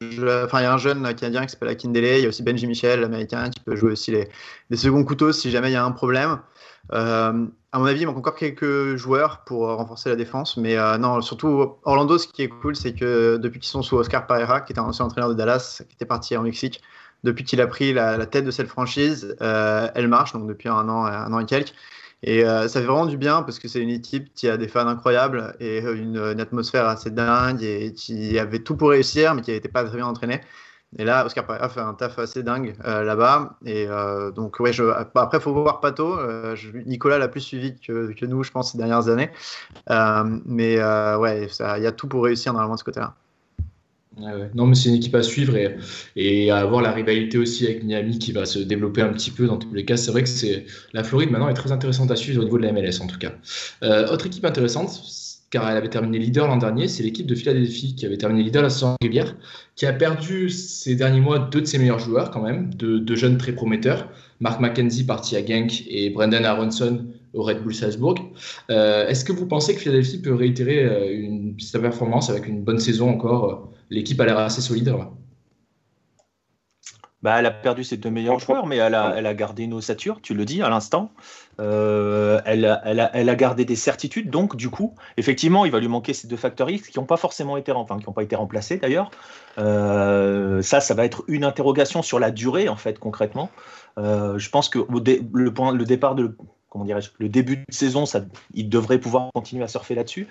[0.44, 2.66] enfin il y a un jeune canadien qui s'appelle Akindele, il y a aussi Benji
[2.66, 5.90] Michel, l'américain, qui peut jouer aussi les, seconds couteaux si jamais il y a un
[5.90, 6.38] problème.
[6.92, 10.96] Euh, à mon avis, il manque encore quelques joueurs pour renforcer la défense, mais euh,
[10.98, 14.61] non, surtout Orlando, ce qui est cool, c'est que depuis qu'ils sont sous Oscar Pereira,
[14.61, 16.81] qui était un ancien entraîneur de Dallas, qui était parti en Mexique,
[17.24, 20.88] depuis qu'il a pris la, tête de cette franchise, euh, elle marche, donc depuis un
[20.88, 21.74] an, un an et quelques.
[22.22, 24.68] Et euh, ça fait vraiment du bien parce que c'est une équipe qui a des
[24.68, 29.42] fans incroyables et une, une, atmosphère assez dingue et qui avait tout pour réussir, mais
[29.42, 30.40] qui n'était pas très bien entraîné.
[30.96, 33.57] Et là, Oscar Pereira fait un taf assez dingue euh, là-bas.
[33.64, 36.18] Et euh, donc, ouais, je, après, il faut voir Pato.
[36.18, 39.31] Euh, Nicolas l'a plus suivi que, nous, je pense, ces dernières années.
[39.90, 43.14] Euh, mais euh, ouais, il y a tout pour réussir normalement de ce côté-là.
[44.55, 45.57] Non, mais c'est une équipe à suivre
[46.16, 49.46] et, à avoir la rivalité aussi avec Miami qui va se développer un petit peu
[49.46, 49.96] dans tous les cas.
[49.96, 52.62] C'est vrai que c'est la Floride maintenant est très intéressante à suivre au niveau de
[52.62, 53.33] la MLS en tout cas.
[54.11, 55.00] autre équipe intéressante,
[55.55, 56.88] car elle avait terminé leader l'an dernier.
[56.88, 59.37] C'est l'équipe de Philadelphie qui avait terminé leader la saison régulière,
[59.77, 63.38] qui a perdu ces derniers mois deux de ses meilleurs joueurs quand même, deux, jeunes
[63.38, 64.09] très prometteurs.
[64.40, 68.16] Mark McKenzie parti à Genk et Brendan Aronson au Red Bull Salzbourg.
[68.70, 72.81] Euh, Est-ce que vous pensez que Philadelphie peut réitérer euh, sa performance avec une bonne
[72.81, 74.88] saison encore L'équipe a l'air assez solide.
[74.88, 75.11] Là.
[77.25, 79.73] Bah, elle a perdu ses deux meilleurs joueurs, mais elle a, elle a gardé une
[79.73, 81.11] ossature, tu le dis à l'instant.
[81.59, 85.73] Euh, elle, a, elle, a, elle, a, gardé des certitudes, donc du coup, effectivement, il
[85.73, 88.12] va lui manquer ces deux facteurs X qui n'ont pas forcément été, enfin, qui n'ont
[88.12, 89.11] pas été remplacés d'ailleurs.
[89.57, 93.49] Euh, ça, ça va être une interrogation sur la durée, en fait, concrètement.
[93.97, 94.81] Euh, je pense que
[95.33, 96.37] le, point, le départ de
[96.74, 100.26] comment dirais-je, le début de saison, ça, il devrait pouvoir continuer à surfer là-dessus.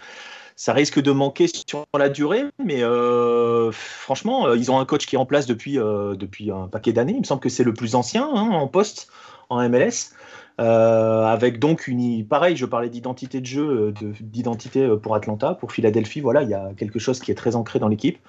[0.57, 5.15] Ça risque de manquer sur la durée, mais euh, franchement, ils ont un coach qui
[5.15, 7.13] est en place depuis, depuis un paquet d'années.
[7.13, 9.07] Il me semble que c'est le plus ancien hein, en poste
[9.49, 10.11] en MLS.
[10.59, 15.55] Euh, avec donc une pareil, je parlais d'identité de jeu, euh, d'identité euh, pour Atlanta,
[15.55, 16.21] pour Philadelphie.
[16.21, 18.19] Voilà, il y a quelque chose qui est très ancré dans l'équipe.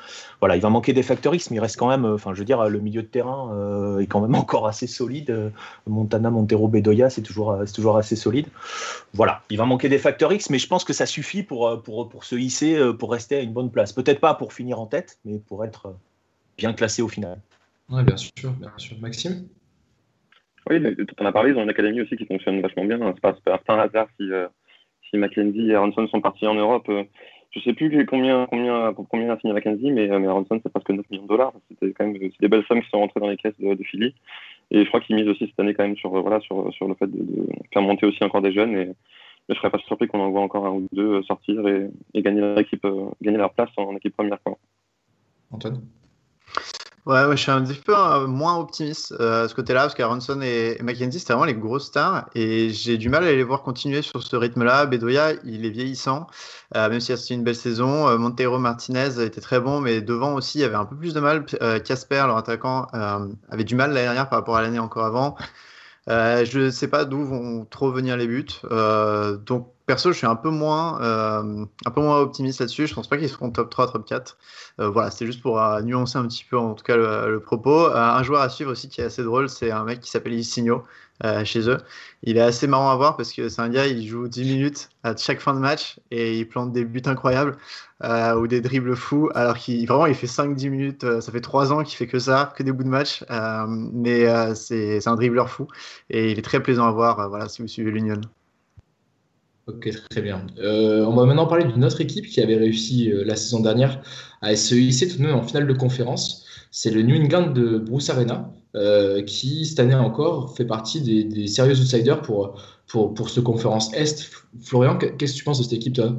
[0.41, 2.67] Voilà, il va manquer des factoristes, mais il reste quand même, enfin, je veux dire,
[2.69, 5.53] le milieu de terrain est quand même encore assez solide.
[5.87, 8.47] Montana, Montero, Bedoya, c'est toujours, c'est toujours assez solide.
[9.13, 12.09] Voilà, il va manquer des facteurs X, mais je pense que ça suffit pour, pour,
[12.09, 13.93] pour se hisser, pour rester à une bonne place.
[13.93, 15.95] Peut-être pas pour finir en tête, mais pour être
[16.57, 17.39] bien classé au final.
[17.91, 18.97] Oui, bien sûr, bien sûr.
[19.01, 19.47] Maxime?
[20.71, 22.99] Oui, tu en as parlé, ils ont une académie aussi qui fonctionne vachement bien.
[23.15, 24.49] C'est pas, pas un hasard si, euh,
[25.09, 26.89] si Mackenzie et Aronson sont partis en Europe.
[26.89, 27.05] Euh,
[27.51, 30.91] je sais plus combien, combien, combien a signé Mackenzie, mais, euh, mais Aronson, c'est presque
[30.91, 31.53] 9 millions de dollars.
[31.69, 34.15] C'était quand même des belles sommes qui sont rentrées dans les caisses de, Philly.
[34.71, 36.95] Et je crois qu'ils misent aussi cette année quand même sur, voilà, sur, sur le
[36.95, 38.77] fait de, faire monter aussi encore des jeunes.
[38.77, 38.87] Et,
[39.47, 42.41] mais je serais pas surpris qu'on en voit encore un ou deux sortir et, gagner,
[42.41, 42.87] leur équipe,
[43.21, 44.43] gagner leur place en équipe première.
[44.43, 44.57] Quoi.
[45.53, 45.83] Antoine?
[47.07, 50.41] Ouais, je suis un petit peu euh, moins optimiste euh, à ce côté-là, parce qu'Aronson
[50.41, 54.01] et, Mackenzie, c'était vraiment les grosses stars, et j'ai du mal à les voir continuer
[54.01, 54.87] sur ce rythme-là.
[54.87, 56.27] Bedoya, il est vieillissant,
[56.75, 58.19] euh, même si c'était une belle saison.
[58.19, 61.21] Montero Martinez était très bon, mais devant aussi, il y avait un peu plus de
[61.21, 61.45] mal.
[61.85, 62.87] Casper, leur attaquant,
[63.51, 65.37] avait du mal l'année dernière par rapport à l'année encore avant.
[66.09, 68.47] je ne sais pas d'où vont trop venir les buts.
[69.45, 72.87] donc, perso, je suis un peu moins, un peu moins optimiste là-dessus.
[72.87, 74.37] Je pense pas qu'ils seront top 3, top 4.
[74.81, 77.87] Euh, voilà, c'était juste pour euh, nuancer un petit peu en tout cas le, propos.
[77.87, 80.35] Euh, un joueur à suivre aussi qui est assez drôle, c'est un mec qui s'appelle
[80.35, 80.85] Isigno
[81.45, 81.79] chez eux.
[82.25, 84.89] Il est assez marrant à voir parce que c'est un gars, il joue 10 minutes
[85.05, 87.57] à chaque fin de match et il plante des buts incroyables
[88.03, 89.31] ou des dribbles fous.
[89.35, 92.53] Alors qu'il vraiment il fait 5-10 minutes, ça fait 3 ans qu'il fait que ça,
[92.57, 93.25] que des bouts de match.
[93.93, 95.69] mais c'est un dribbleur fou
[96.11, 97.29] et il est très plaisant à voir.
[97.29, 98.21] voilà, si vous suivez l'Union.
[99.67, 100.47] Ok, très bien.
[100.59, 104.03] Euh, on va maintenant parler d'une autre équipe qui avait réussi euh, la saison dernière
[104.43, 106.45] à se hisser tout de même en finale de conférence.
[106.71, 111.47] C'est le New England de Bruce Arena, euh, qui cette année encore fait partie des,
[111.47, 114.31] sérieux outsiders pour, pour, pour ce conférence Est.
[114.61, 116.15] Florian, qu'est-ce que tu penses de cette équipe, toi?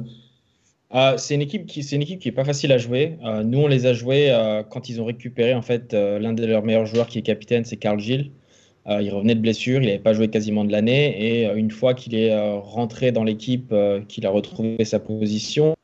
[1.16, 3.18] C'est une équipe qui c'est une équipe qui est pas facile à jouer.
[3.44, 4.32] nous on les a joués
[4.70, 7.76] quand ils ont récupéré en fait l'un de leurs meilleurs joueurs qui est capitaine, c'est
[7.76, 8.30] Carl Gilles.
[8.88, 11.40] Euh, il revenait de blessure, il n'avait pas joué quasiment de l'année.
[11.40, 13.74] Et euh, une fois qu'il est euh, rentré dans l'équipe,
[14.08, 15.74] qu'il a retrouvé sa position,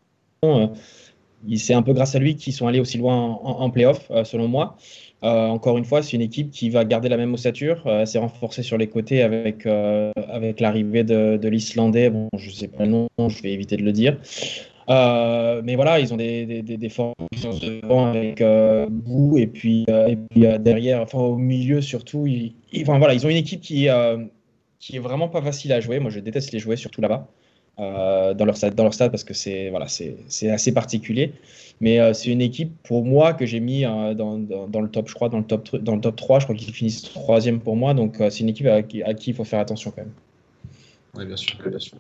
[1.57, 4.49] c'est un peu grâce à lui qu'ils sont allés aussi loin en, en playoff, selon
[4.49, 4.77] moi.
[5.23, 7.83] encore une fois, c'est une équipe qui va garder la même ossature.
[7.87, 12.11] Elle s'est renforcée sur les côtés avec, avec l'arrivée de, de l'Islandais.
[12.11, 14.17] Bon, je ne sais pas le nom, je vais éviter de le dire.
[14.89, 17.15] Euh, mais voilà, ils ont des, des, des, des forces
[17.61, 22.27] devant avec euh, Bou et puis, euh, et puis euh, derrière, enfin au milieu surtout.
[22.27, 23.89] Ils, voilà, ils ont une équipe qui,
[24.79, 25.99] qui est vraiment pas facile à jouer.
[25.99, 27.29] Moi, je déteste les jouer, surtout là-bas,
[27.79, 31.33] dans, leur stade, dans leur stade parce que c'est voilà, assez particulier.
[31.81, 35.29] Mais c'est une équipe pour moi que j'ai mis dans, dans, le top, je crois,
[35.29, 36.41] dans le top, dans le top 3.
[36.41, 37.95] Je crois qu'ils finissent troisième pour moi.
[37.95, 40.13] Donc c'est une équipe à qui, à qui il faut faire attention quand même.
[41.15, 41.99] Oui, bien sûr, bien sûr.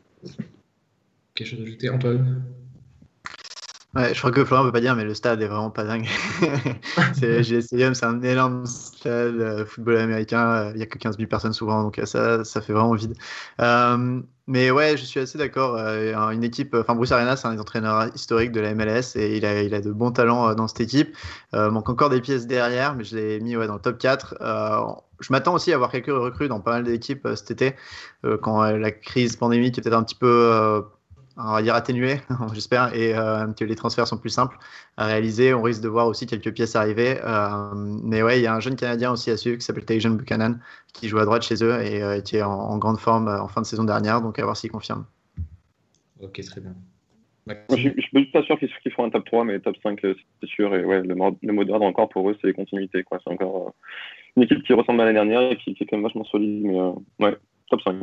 [1.34, 2.42] Quelque chose à ajouter, Antoine?
[3.94, 5.84] Ouais, je crois que Florent ne peut pas dire, mais le stade est vraiment pas
[5.84, 6.08] dingue.
[7.20, 10.48] GS Stadium, c'est un énorme stade euh, football américain.
[10.48, 12.94] Euh, il n'y a que 15 000 personnes souvent, donc euh, ça, ça fait vraiment
[12.94, 13.14] vide.
[13.60, 15.76] Euh, mais ouais, je suis assez d'accord.
[15.76, 19.44] une équipe, enfin Bruce Arena, c'est un des entraîneurs historiques de la MLS et il
[19.44, 21.14] a, il a de bons talents dans cette équipe.
[21.52, 24.36] Manque encore des pièces derrière, mais je l'ai mis ouais, dans le top 4.
[25.20, 27.76] je m'attends aussi à avoir quelques recrues dans pas mal d'équipes cet été,
[28.42, 30.82] quand la crise pandémique est peut-être un petit peu
[31.36, 32.16] on va dire atténué,
[32.54, 34.56] j'espère, et euh, que les transferts sont plus simples
[34.96, 35.54] à réaliser.
[35.54, 37.18] On risque de voir aussi quelques pièces arriver.
[37.22, 40.10] Euh, mais ouais, il y a un jeune Canadien aussi à suivre qui s'appelle Tajon
[40.10, 40.58] Buchanan,
[40.92, 43.62] qui joue à droite chez eux et euh, qui est en, grande forme en fin
[43.62, 45.06] de saison dernière, donc à voir s'il confirme.
[46.20, 46.74] Ok, très bien.
[47.76, 50.74] je, ne suis pas sûr qu'ils font un top 3, mais top 5, c'est sûr.
[50.74, 53.04] Et ouais, le, le mot d'ordre encore pour eux, c'est les continuités.
[53.10, 53.74] C'est encore
[54.36, 56.62] une équipe qui ressemble à l'année dernière et qui, qui, est quand même vachement solide.
[56.64, 57.36] Mais ouais,
[57.68, 57.96] top 5.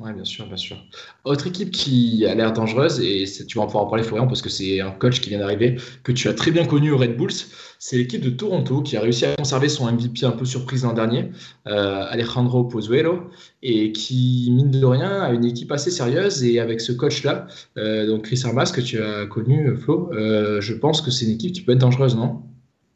[0.00, 0.76] Oui, bien sûr, bien sûr.
[1.24, 4.48] Autre équipe qui a l'air dangereuse, et tu vas pouvoir en parler, Florian, parce que
[4.48, 7.32] c'est un coach qui vient d'arriver, que tu as très bien connu au Red Bulls,
[7.80, 10.92] c'est l'équipe de Toronto qui a réussi à conserver son MVP un peu surprise l'an
[10.92, 11.30] dernier,
[11.66, 13.30] euh, Alejandro Pozuelo,
[13.62, 16.44] et qui, mine de rien, a une équipe assez sérieuse.
[16.44, 20.74] Et avec ce coach-là, euh, donc Chris Armas, que tu as connu, Flo, euh, je
[20.74, 22.42] pense que c'est une équipe qui peut être dangereuse, non?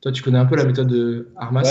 [0.03, 1.62] Toi, tu connais un peu la méthode de Armas?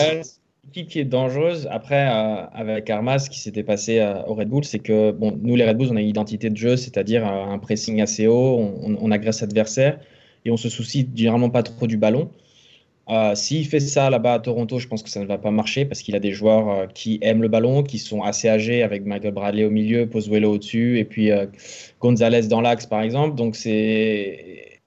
[0.72, 1.68] Qui est dangereuse.
[1.72, 5.38] Après, euh, avec Armas, ce qui s'était passé euh, au Red Bull, c'est que bon,
[5.42, 8.28] nous, les Red Bulls, on a une identité de jeu, c'est-à-dire euh, un pressing assez
[8.28, 10.00] haut, on, agresse l'adversaire
[10.46, 12.30] et on se soucie généralement pas trop du ballon.
[13.34, 16.02] S'il fait ça là-bas à Toronto, je pense que ça ne va pas marcher parce
[16.02, 19.66] qu'il a des joueurs qui aiment le ballon, qui sont assez âgés avec Michael Bradley
[19.66, 21.30] au milieu, Pozuelo au-dessus et puis
[22.00, 23.36] Gonzalez dans l'axe par exemple.
[23.36, 24.80] Donc c'est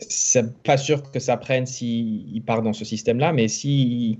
[0.00, 4.18] c'est pas sûr que ça prenne s'il part dans ce système-là, mais si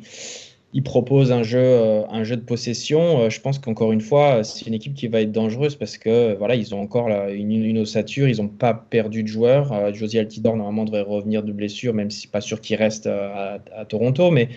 [0.75, 3.21] il propose un jeu, euh, un jeu de possession.
[3.21, 6.35] Euh, je pense qu'encore une fois, c'est une équipe qui va être dangereuse parce que
[6.37, 9.73] voilà, ils ont encore une, ossature, ils n'ont pas perdu de joueurs.
[9.73, 13.61] Euh, Josie Altidor normalement devrait revenir de blessure, même si pas sûr qu'il reste à,
[13.89, 14.49] Toronto, mais,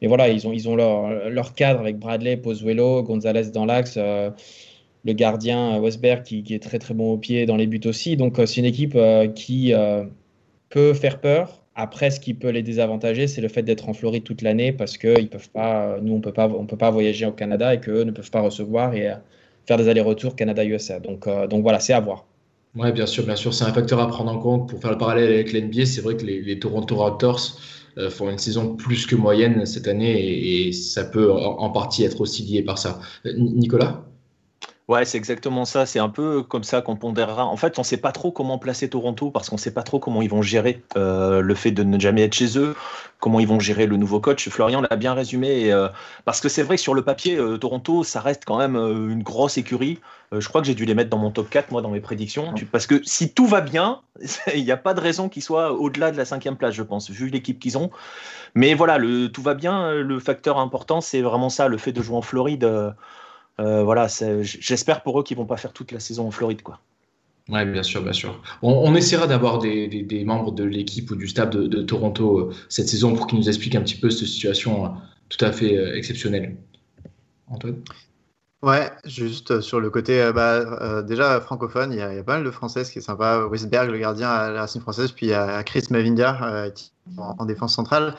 [0.00, 3.96] mais voilà, ils ont, ils ont leur, leur cadre avec Bradley, Pozuelo, Gonzalez dans l'axe.
[3.96, 8.16] le gardien Westberg qui, qui, est très très bon au pied dans les buts aussi.
[8.16, 8.98] Donc c'est une équipe
[9.36, 9.72] qui
[10.70, 14.24] peut faire peur, après, ce qui peut les désavantager, c'est le fait d'être en Floride
[14.24, 17.24] toute l'année parce que ils peuvent pas, nous, on peut pas, on peut pas voyager
[17.24, 19.14] au Canada et qu'eux ne peuvent pas recevoir et euh,
[19.66, 21.00] faire des allers-retours Canada-USA.
[21.00, 22.26] Donc, euh, donc voilà, c'est à voir.
[22.74, 23.54] Oui, bien sûr, bien sûr.
[23.54, 25.86] C'est un facteur à prendre en compte pour faire le parallèle avec l'NBA.
[25.86, 27.58] C'est vrai que les, Toronto Raptors
[27.96, 32.04] euh, font une saison plus que moyenne cette année et, et ça peut en, partie
[32.04, 33.00] être aussi lié par ça.
[33.24, 34.04] Nicolas?
[34.92, 35.86] Ouais, c'est exactement ça.
[35.86, 37.46] C'est un peu comme ça qu'on pondérera.
[37.46, 39.82] En fait, on ne sait pas trop comment placer Toronto parce qu'on ne sait pas
[39.82, 42.76] trop comment ils vont gérer euh, le fait de ne jamais être chez eux,
[43.18, 44.50] comment ils vont gérer le nouveau coach.
[44.50, 45.72] Florian l'a bien résumé.
[45.72, 45.88] Euh,
[46.26, 49.22] parce que c'est vrai que sur le papier, euh, Toronto, ça reste quand même une
[49.22, 49.98] grosse écurie.
[50.30, 52.52] je crois que j'ai dû les mettre dans mon top 4, moi, dans mes prédictions.
[52.70, 54.02] Parce que si tout va bien,
[54.54, 57.08] il n'y a pas de raison qu'ils soient au-delà de la cinquième place, je pense,
[57.08, 57.90] vu l'équipe qu'ils ont.
[58.54, 59.90] Mais voilà, le, tout va bien.
[59.90, 62.94] Le facteur important, c'est vraiment ça, le fait de jouer en Floride.
[63.60, 64.06] Euh, voilà,
[64.40, 66.80] j'espère pour eux qu'ils vont pas faire toute la saison en Floride, quoi.
[67.48, 68.40] Ouais, bien sûr, bien sûr.
[68.62, 73.14] On, essaiera d'avoir des, membres de l'équipe ou du staff de, Toronto euh, cette saison
[73.14, 74.88] pour qu'ils nous expliquent un petit peu cette situation euh,
[75.28, 76.56] tout à fait exceptionnelle.
[77.48, 77.82] Antoine?
[78.62, 82.90] Ouais, juste sur le côté, bah, déjà francophone, il y, a, pas mal de Françaises
[82.90, 83.44] qui est sympa.
[83.50, 86.70] Westberg, le gardien à la Racine française, puis il y a Chris Mavindia
[87.16, 88.14] en, défense centrale.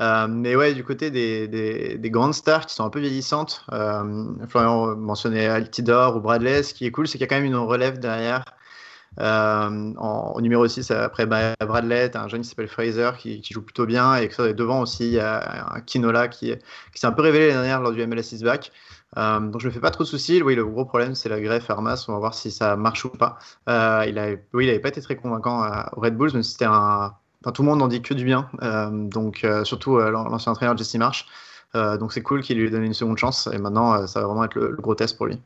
[0.00, 4.24] Euh, mais ouais, du côté des, des, grandes stars qui sont un peu vieillissantes, euh,
[4.48, 6.62] Florian mentionnait Altidor ou Bradley.
[6.62, 8.44] Ce qui est cool, c'est qu'il y a quand même une relève derrière.
[9.20, 13.62] Euh, en, au numéro 6, après bah, Bradley, un jeune qui s'appelle Fraser qui, joue
[13.62, 14.14] plutôt bien.
[14.16, 16.54] Et devant aussi, il y a un Kinola qui,
[16.94, 18.70] s'est un peu révélé l'année dernière lors du MLS is back.
[19.16, 20.42] Donc je me fais pas trop de soucis.
[20.42, 22.04] Oui, le gros problème c'est la greffe Armas.
[22.08, 23.38] On va voir si ça marche ou pas.
[23.68, 27.68] Euh, il n'avait pas été très convaincant au Red Bulls, mais c'était un tout le
[27.68, 28.50] monde n'en dit que du bien.
[28.62, 31.26] Euh, donc, euh, surtout euh, l'ancien entraîneur Jesse Marsh.
[31.74, 33.48] donc, c'est cool qu'il lui ait donné une seconde chance.
[33.52, 35.38] Et maintenant, ça va vraiment être le, gros test pour lui.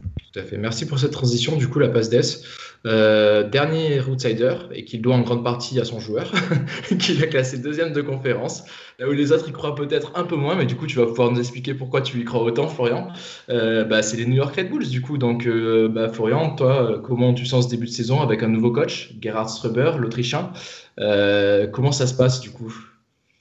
[0.00, 0.56] Tout à fait.
[0.56, 1.56] Merci pour cette transition.
[1.56, 2.42] Du coup, la passe d'Es.
[2.84, 6.32] dernier outsider et qu'il doit en grande partie à son joueur,
[6.98, 8.64] qui l'a classé deuxième de conférence.
[8.98, 11.06] Là où les autres y croient peut-être un peu moins, mais du coup, tu vas
[11.06, 13.08] pouvoir nous expliquer pourquoi tu y crois autant, Florian.
[13.48, 15.18] bah, c'est les New York Red Bulls, du coup.
[15.18, 15.48] Donc,
[15.90, 19.48] bah, Florian, toi, comment tu sens ce début de saison avec un nouveau coach, Gerhard
[19.48, 20.52] Struber, l'Autrichien?
[21.00, 22.74] Euh, comment ça se passe du coup?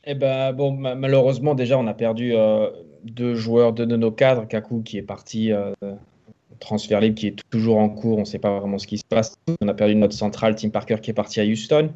[0.06, 2.70] Eh ben, bon, malheureusement, déjà, on a perdu euh,
[3.04, 4.48] deux joueurs, de nos cadres.
[4.48, 5.72] Kaku qui est parti euh,
[6.64, 8.18] transfert libre, qui est toujours en cours.
[8.18, 9.36] On ne sait pas vraiment ce qui se passe.
[9.62, 11.90] On a perdu notre centrale, Tim Parker, qui est parti à Houston.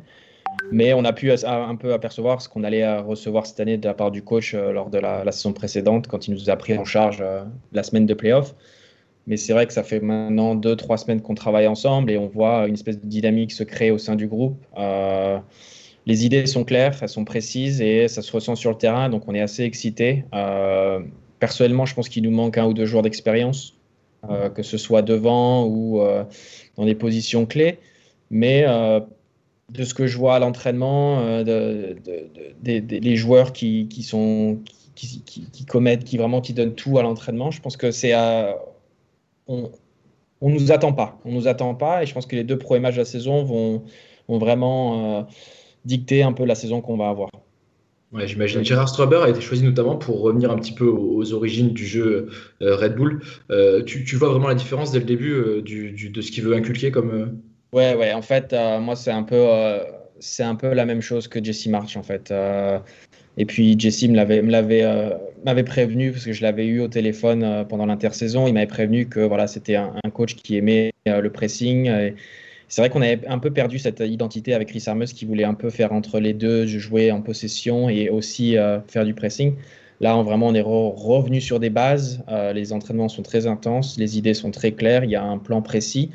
[0.71, 3.93] Mais on a pu un peu apercevoir ce qu'on allait recevoir cette année de la
[3.93, 7.23] part du coach lors de la, saison précédente, quand il nous a pris en charge
[7.73, 8.55] la semaine de playoff.
[9.27, 12.27] Mais c'est vrai que ça fait maintenant deux, trois semaines qu'on travaille ensemble et on
[12.27, 14.57] voit une espèce de dynamique se créer au sein du groupe.
[14.77, 15.37] Euh,
[16.05, 19.27] les idées sont claires, elles sont précises et ça se ressent sur le terrain, donc
[19.27, 20.23] on est assez excité.
[20.33, 21.01] Euh,
[21.39, 23.76] personnellement, je pense qu'il nous manque un ou deux jours d'expérience, euh,
[24.55, 26.01] que ce soit devant ou
[26.75, 27.79] dans des positions clés.
[28.29, 31.95] Mais de ce que je vois à l'entraînement, de,
[32.63, 37.91] les joueurs qui, qui, commettent, qui vraiment qui donnent tout à l'entraînement, je pense que
[37.91, 38.13] c'est
[39.47, 39.71] on,
[40.41, 41.19] on nous attend pas.
[41.25, 43.43] On nous attend pas et je pense que les deux premiers matchs de la saison
[43.43, 43.83] vont,
[44.27, 45.23] vont vraiment euh,
[45.85, 47.29] dicter un peu la saison qu'on va avoir.
[48.11, 48.63] Ouais, j'imagine.
[48.63, 52.29] Gérard Straber a été choisi notamment pour revenir un petit peu aux, origines du jeu
[52.61, 53.21] euh, Red Bull.
[53.51, 56.89] Euh, tu, vois vraiment la différence dès le début du, de ce qu'il veut inculquer
[56.91, 57.39] comme.
[57.73, 58.13] Ouais, ouais.
[58.13, 59.45] En fait, moi, c'est un peu,
[60.39, 62.31] un peu la même chose que Jesse March en fait.
[63.37, 67.43] Et puis Jesse me l'avait, m'avait, euh, prévenu parce que je l'avais eu au téléphone
[67.43, 68.47] euh, pendant l'intersaison.
[68.47, 72.13] Il m'avait prévenu que voilà, c'était un, coach qui aimait euh, le pressing.
[72.67, 75.53] C'est vrai qu'on avait un peu perdu cette identité avec Chris Armus qui voulait un
[75.53, 78.55] peu faire entre les deux, jouer en possession et aussi
[78.87, 79.55] faire du pressing.
[79.99, 82.23] Là, vraiment, on est revenu sur des bases.
[82.53, 85.61] les entraînements sont très intenses, les idées sont très claires, il y a un plan
[85.61, 86.11] précis.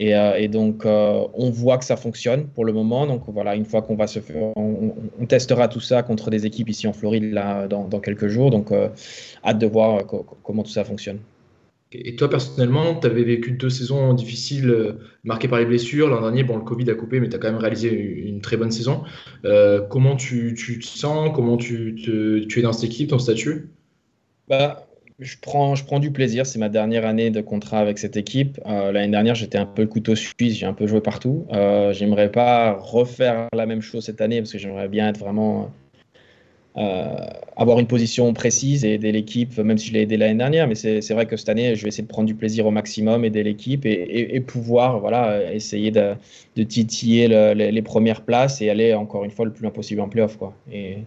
[0.00, 3.06] Euh, et, donc, euh, on voit que ça fonctionne pour le moment.
[3.06, 4.94] Donc, voilà, une fois qu'on va se faire, on,
[5.26, 8.50] testera tout ça contre des équipes ici en Floride là, dans, quelques jours.
[8.50, 8.88] Donc, euh,
[9.44, 10.04] hâte de voir
[10.42, 11.18] comment tout ça fonctionne.
[11.92, 16.08] Et toi, personnellement, tu avais vécu deux saisons difficiles euh, marquées par les blessures.
[16.08, 18.56] L'an dernier, bon, le Covid a coupé, mais tu as quand même réalisé une très
[18.56, 19.04] bonne saison.
[19.44, 21.30] Euh, comment tu, te sens?
[21.32, 23.70] Comment tu, te, tu es dans cette équipe, ton statut?
[24.48, 24.88] Bah,
[25.20, 26.44] je prends, je prends du plaisir.
[26.44, 28.58] C'est ma dernière année de contrat avec cette équipe.
[28.66, 30.56] Euh, l'année dernière, j'étais un peu le couteau suisse.
[30.56, 31.46] J'ai un peu joué partout.
[31.92, 35.72] J'aimerais pas refaire la même chose cette année parce que j'aimerais bien être vraiment
[36.76, 40.68] avoir une position précise et aider l'équipe, même si je l'ai aidé l'année dernière.
[40.68, 43.24] Mais c'est vrai que cette année, je vais essayer de prendre du plaisir au maximum,
[43.24, 46.14] aider l'équipe et, et, pouvoir voilà, essayer de,
[46.56, 50.00] de titiller les, les, premières places et aller encore une fois le plus loin possible
[50.02, 50.36] en playoff.
[50.36, 50.54] Quoi.
[50.70, 50.98] Et,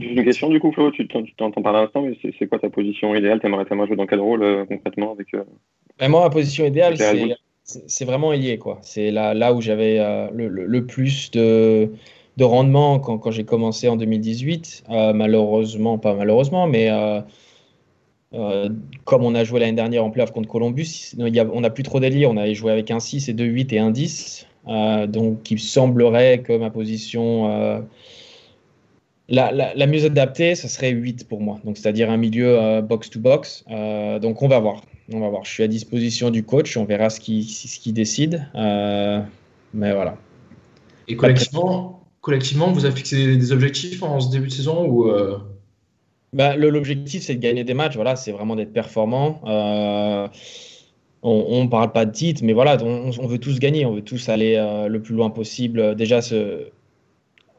[0.00, 3.14] une question du coup, Flo, tu t'entends parler à l'instant, mais c'est quoi ta position
[3.14, 3.40] idéale?
[3.40, 5.44] T'aimerais jouer dans quel rôle euh, concrètement avec euh,
[6.08, 6.96] Moi, ma position idéale,
[7.64, 8.58] c'est vraiment lié.
[8.82, 11.90] C'est là, là où j'avais euh, le, le, plus de,
[12.38, 14.84] de rendement quand, quand j'ai commencé en 2018.
[15.14, 16.90] malheureusement, pas malheureusement, mais
[19.04, 22.00] comme on a joué l'année dernière en playoff contre Columbus, a, on n'a plus trop
[22.00, 22.30] d'élire.
[22.30, 24.46] On avait joué avec un 6 et 2 8 et un 10.
[25.08, 27.84] donc, il semblerait que ma position
[29.28, 33.64] la, mieux adaptée, ce serait 8 pour moi, donc c'est-à-dire un milieu box-to-box.
[33.70, 34.82] Euh, euh, donc on va voir.
[35.12, 35.44] On va voir.
[35.44, 38.46] Je suis à disposition du coach, on verra ce qu'il ce qui décide.
[38.54, 39.20] Euh,
[39.74, 40.16] mais voilà.
[41.08, 41.97] Et collectivement,
[42.28, 45.10] collectivement, vous avez fixé des objectifs en ce début de saison ou
[46.34, 47.94] bah, L'objectif, c'est de gagner des matchs.
[47.94, 49.40] Voilà, c'est vraiment d'être performant.
[51.22, 54.28] on ne parle pas de titre, mais voilà, on, veut tous gagner, on veut tous
[54.28, 54.56] aller
[54.88, 55.96] le plus loin possible.
[55.96, 56.68] Déjà, ce,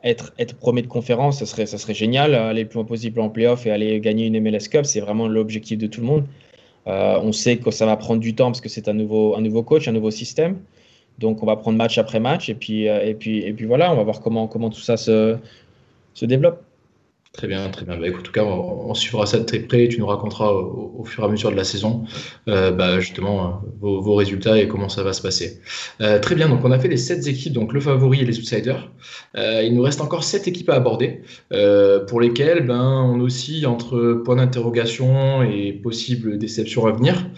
[0.03, 2.35] être, être premier de conférence, ça serait, génial.
[2.35, 5.27] Aller le plus loin possible en playoff et aller gagner une MLS Cup, c'est vraiment
[5.27, 6.25] l'objectif de tout le monde.
[6.87, 9.87] Euh, on sait que ça va prendre du temps parce que c'est un nouveau coach,
[9.87, 10.59] un nouveau système.
[11.19, 13.91] Donc on va prendre match après match et puis, euh, et puis, et puis voilà,
[13.91, 15.37] on va voir comment, comment tout ça se,
[16.13, 16.63] se développe.
[17.31, 17.95] Très bien, très bien.
[17.95, 19.87] Bah, en tout cas, on, suivra ça de très près.
[19.87, 22.05] Tu nous raconteras au, fur et à mesure de la saison,
[22.47, 25.61] euh, bah, justement, vos, résultats et comment ça va se passer.
[26.01, 26.49] Euh, très bien.
[26.49, 28.91] Donc, on a fait les sept équipes, donc le favori et les outsiders.
[29.37, 31.21] Euh, il nous reste encore sept équipes à aborder,
[32.07, 37.29] pour lesquelles ben, on oscille entre points d'interrogation et possibles déceptions à venir.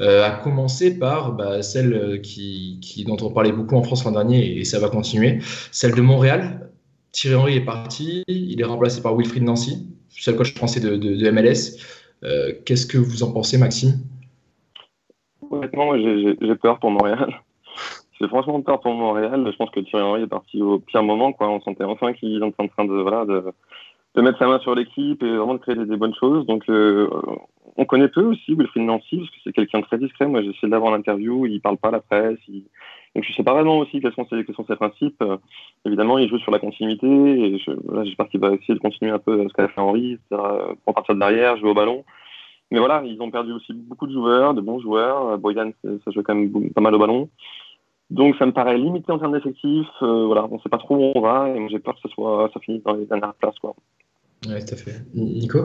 [0.00, 4.58] à commencer par bah, celle qui, qui, dont on parlait beaucoup en France l'an dernier
[4.58, 5.40] et ça va continuer,
[5.72, 6.70] celle de Montréal,
[7.12, 11.30] Thierry Henry est parti, il est remplacé par Wilfried Nancy, seul coach français de, de,
[11.30, 11.78] MLS.
[12.22, 13.94] Euh, qu'est-ce que vous en pensez, Maxime?
[15.50, 17.40] Honnêtement, j'ai peur pour Montréal.
[18.20, 19.48] J'ai franchement peur pour Montréal.
[19.50, 21.34] Je pense que Thierry Henry est parti au pire moment.
[21.40, 23.44] On sentait enfin qu'il est en train de, voilà, de,
[24.14, 26.44] de mettre sa main sur l'équipe et vraiment de créer des, bonnes choses.
[26.44, 27.08] Donc, euh,
[27.78, 30.26] on connaît peu aussi Wilfried Nancy parce que c'est quelqu'un de très discret.
[30.26, 31.46] Moi, j'ai essayé d'avoir l'interview.
[31.46, 32.38] Il parle pas à la presse.
[33.14, 35.20] Donc je sais pas vraiment aussi quels sont ses, principes.
[35.22, 35.36] Euh,
[35.84, 39.48] évidemment, il joue sur la continuité et j'espère qu'il va essayer de continuer un peu
[39.48, 42.04] ce qu'a fait Henri, c'est-à-dire pour partir de derrière, jouer au ballon.
[42.70, 45.30] Mais voilà, ils ont perdu aussi beaucoup de joueurs, de bons joueurs.
[45.30, 47.28] Euh, Boyan, ça joue quand même pas mal au ballon.
[48.10, 49.88] Donc ça me paraît limité en termes d'effectifs.
[50.02, 52.48] Euh, voilà, on sait pas trop où on va et j'ai peur que ça soit
[52.54, 53.74] ça finisse dans les dernières places quoi.
[54.48, 55.02] Ouais, tout à fait.
[55.14, 55.58] Nico?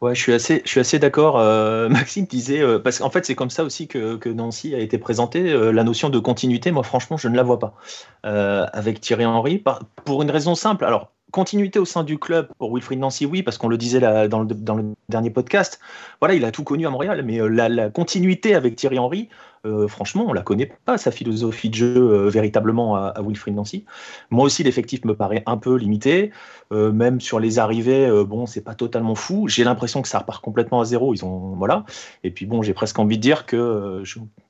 [0.00, 1.38] Ouais, je suis assez, je suis assez d'accord.
[1.38, 4.78] Euh, Maxime disait, euh, parce qu'en fait, c'est comme ça aussi que, que, Nancy a
[4.78, 5.52] été présentée.
[5.52, 7.74] Euh, la notion de continuité, moi, franchement, je ne la vois pas.
[8.22, 9.62] avec Thierry Henry,
[10.04, 10.86] pour une raison simple.
[10.86, 14.26] Alors, continuité au sein du club pour Wilfried Nancy, oui, parce qu'on le disait là,
[14.26, 15.80] dans, le, dans, le, dernier podcast.
[16.20, 19.28] Voilà, il a tout connu à Montréal, mais la, la continuité avec Thierry Henry,
[19.66, 23.54] euh, franchement, on la connaît pas, sa philosophie de jeu euh, véritablement à, à, Wilfried
[23.54, 23.84] Nancy.
[24.30, 26.30] Moi aussi, l'effectif me paraît un peu limité.
[26.72, 29.48] Euh, même sur les arrivées, bon, c'est pas totalement fou.
[29.48, 31.12] J'ai l'impression que ça repart complètement à zéro.
[31.14, 31.84] Ils ont, voilà.
[32.24, 34.02] Et puis bon, j'ai presque envie de dire que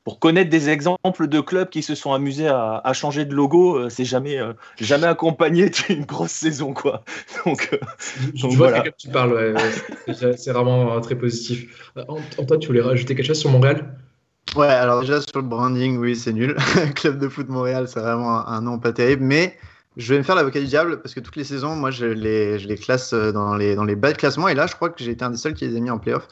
[0.04, 4.04] pour connaître des exemples de clubs qui se sont amusés à, changer de logo, c'est
[4.04, 4.38] jamais,
[4.78, 7.04] jamais accompagné d'une grosse saison, quoi.
[7.46, 7.70] Donc,
[8.34, 9.56] je, vois que tu parles.
[10.12, 11.90] c'est vraiment très positif.
[12.38, 13.96] Antoine, tu voulais rajouter quelque chose sur Montréal?
[14.56, 16.56] Ouais, alors déjà sur le branding, oui, c'est nul.
[16.96, 19.22] Club de foot Montréal, c'est vraiment un, nom pas terrible.
[19.22, 19.56] Mais
[19.96, 22.58] je vais me faire l'avocat du diable parce que toutes les saisons, moi, je les,
[22.58, 24.48] je les classe dans les, dans les bas de classement.
[24.48, 25.98] Et là, je crois que j'ai été un des seuls qui les a mis en
[25.98, 26.26] playoff.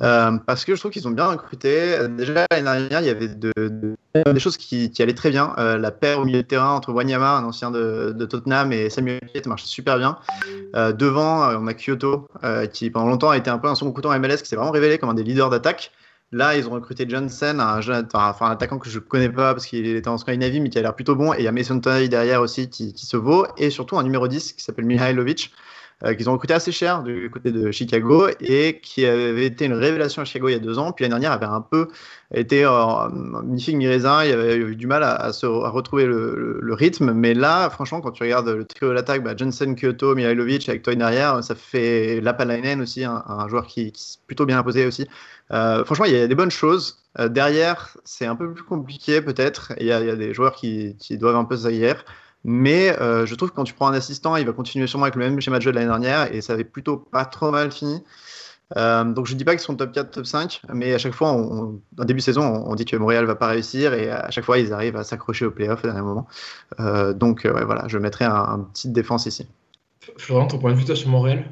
[0.00, 1.96] Euh, parce que je trouve qu'ils ont bien recruté.
[2.10, 3.52] Déjà, l'année dernière, il y avait de,
[4.14, 5.52] des choses qui, qui, allaient très bien.
[5.58, 8.90] Euh, la paire au milieu de terrain entre Wanyama, un ancien de, de Tottenham, et
[8.90, 10.18] Samuel Piet marchait super bien.
[10.76, 12.28] Euh, devant, on a Kyoto,
[12.72, 14.70] qui pendant longtemps a été un peu un second couteau en MLS, qui s'est vraiment
[14.70, 15.90] révélé comme un des leaders d'attaque.
[16.32, 19.86] Là, ils ont recruté Johnson, un, un attaquant que je ne connais pas parce qu'il
[19.86, 21.32] était en Scandinavie, mais qui a l'air plutôt bon.
[21.32, 23.46] Et il y a Mason Toy derrière aussi qui, se vaut.
[23.56, 25.52] Et surtout un numéro 10 qui s'appelle Mihailovic.
[26.16, 30.22] Qu'ils ont recruté assez cher du côté de Chicago et qui avait été une révélation
[30.22, 30.92] à Chicago il y a deux ans.
[30.92, 31.88] Puis l'année dernière avait un peu
[32.34, 33.08] été euh,
[33.44, 34.24] mi-figue, mi-raisin.
[34.24, 37.12] Il avait eu du mal à, se, retrouver le, rythme.
[37.12, 40.82] Mais là, franchement, quand tu regardes le trio de l'attaque, bah, Jensen, Kyoto, Mihailovic avec
[40.82, 45.06] Toy derrière, ça fait Lapalainen aussi, un, joueur qui, qui est plutôt bien imposé aussi.
[45.52, 46.98] Euh, franchement, il y a des bonnes choses.
[47.18, 49.72] Euh, derrière, c'est un peu plus compliqué peut-être.
[49.80, 51.98] Il, y, a des joueurs qui, doivent un peu s'aguerrer.
[52.48, 55.16] Mais euh, je trouve que quand tu prends un assistant, il va continuer sûrement avec
[55.16, 57.72] le même schéma de jeu de l'année dernière et ça avait plutôt pas trop mal
[57.72, 58.02] fini.
[58.74, 61.80] donc je dis pas qu'ils sont top 4, top 5, mais à chaque fois, en
[62.04, 64.72] début de saison, on, dit que Montréal va pas réussir et à chaque fois, ils
[64.72, 66.26] arrivent à s'accrocher au playoff au dernier moment.
[67.14, 69.48] donc ouais, voilà, je mettrai un, un petite défense ici.
[70.16, 71.46] Florent, ton point de vue sur Montréal?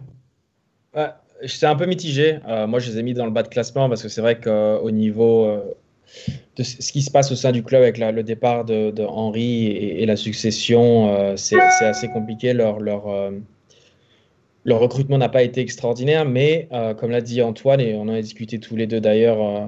[1.47, 2.39] C'est un peu mitigé.
[2.49, 4.41] Euh, moi, je les ai mis dans le bas de classement parce que c'est vrai
[4.41, 5.61] qu'au niveau euh,
[6.57, 10.07] de ce qui se passe au sein du club avec le départ de, Henri et,
[10.07, 12.53] la succession, euh, c'est assez compliqué.
[12.53, 12.79] Leur,
[14.65, 18.09] le recrutement n'a pas été extraordinaire, mais euh, comme l'a dit Antoine, et on en
[18.09, 19.67] a discuté tous les deux d'ailleurs euh,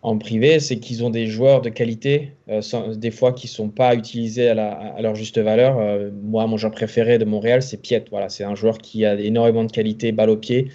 [0.00, 2.62] en privé, c'est qu'ils ont des joueurs de qualité, euh,
[2.94, 5.78] des fois qui ne sont pas utilisés à, leur juste valeur.
[6.22, 8.04] moi, mon joueur préféré de Montréal, c'est Piet.
[8.10, 10.68] Voilà, c'est un joueur qui a énormément de qualité, balle au pied,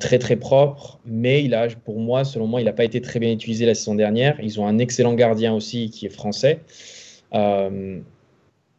[0.00, 3.20] très très propre, mais il a, pour moi, selon moi, il n'a pas été très
[3.20, 4.36] bien utilisé la saison dernière.
[4.42, 6.60] Ils ont un excellent gardien aussi qui est français.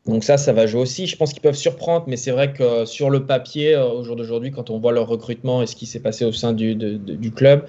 [0.09, 1.05] Donc ça, ça va jouer aussi.
[1.05, 4.15] Je pense qu'ils peuvent surprendre, mais c'est vrai que sur le papier, euh, au jour
[4.15, 7.31] d'aujourd'hui, quand on voit leur recrutement et ce qui s'est passé au sein du, du
[7.31, 7.67] club,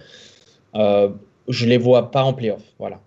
[0.75, 1.11] euh,
[1.49, 2.63] je les vois pas en playoff.
[2.79, 3.01] Voilà.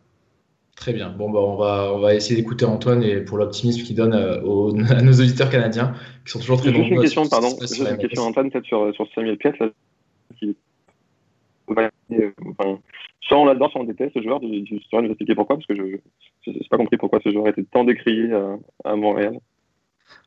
[0.76, 1.10] Très bien.
[1.10, 4.84] Bon, bah, on, va, on va essayer d'écouter Antoine et pour l'optimisme qu'il donne euh,
[4.90, 5.94] à, nos auditeurs canadiens,
[6.26, 6.84] qui sont toujours très nombreux.
[6.84, 7.50] Juste une question, pardon.
[7.60, 9.70] Juste une question, Antoine, peut-être sur, sur Samuel Piet, là,
[10.40, 10.56] qui...
[11.70, 12.80] enfin,
[13.22, 14.40] soit on l'adore, soit ce joueur.
[14.40, 17.64] Tu saurais nous expliquer pourquoi Parce que je n'ai pas compris pourquoi ce joueur était
[17.64, 18.30] tant décrié
[18.84, 19.40] à, Montréal.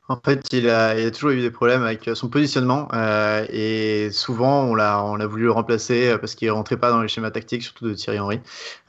[0.09, 4.62] En fait, il a, a, toujours eu des problèmes avec son positionnement euh, et souvent
[4.62, 7.32] on l'a, on a voulu le remplacer euh, parce qu'il rentrait pas dans les schémas
[7.32, 8.41] tactiques, surtout de Thierry Henry.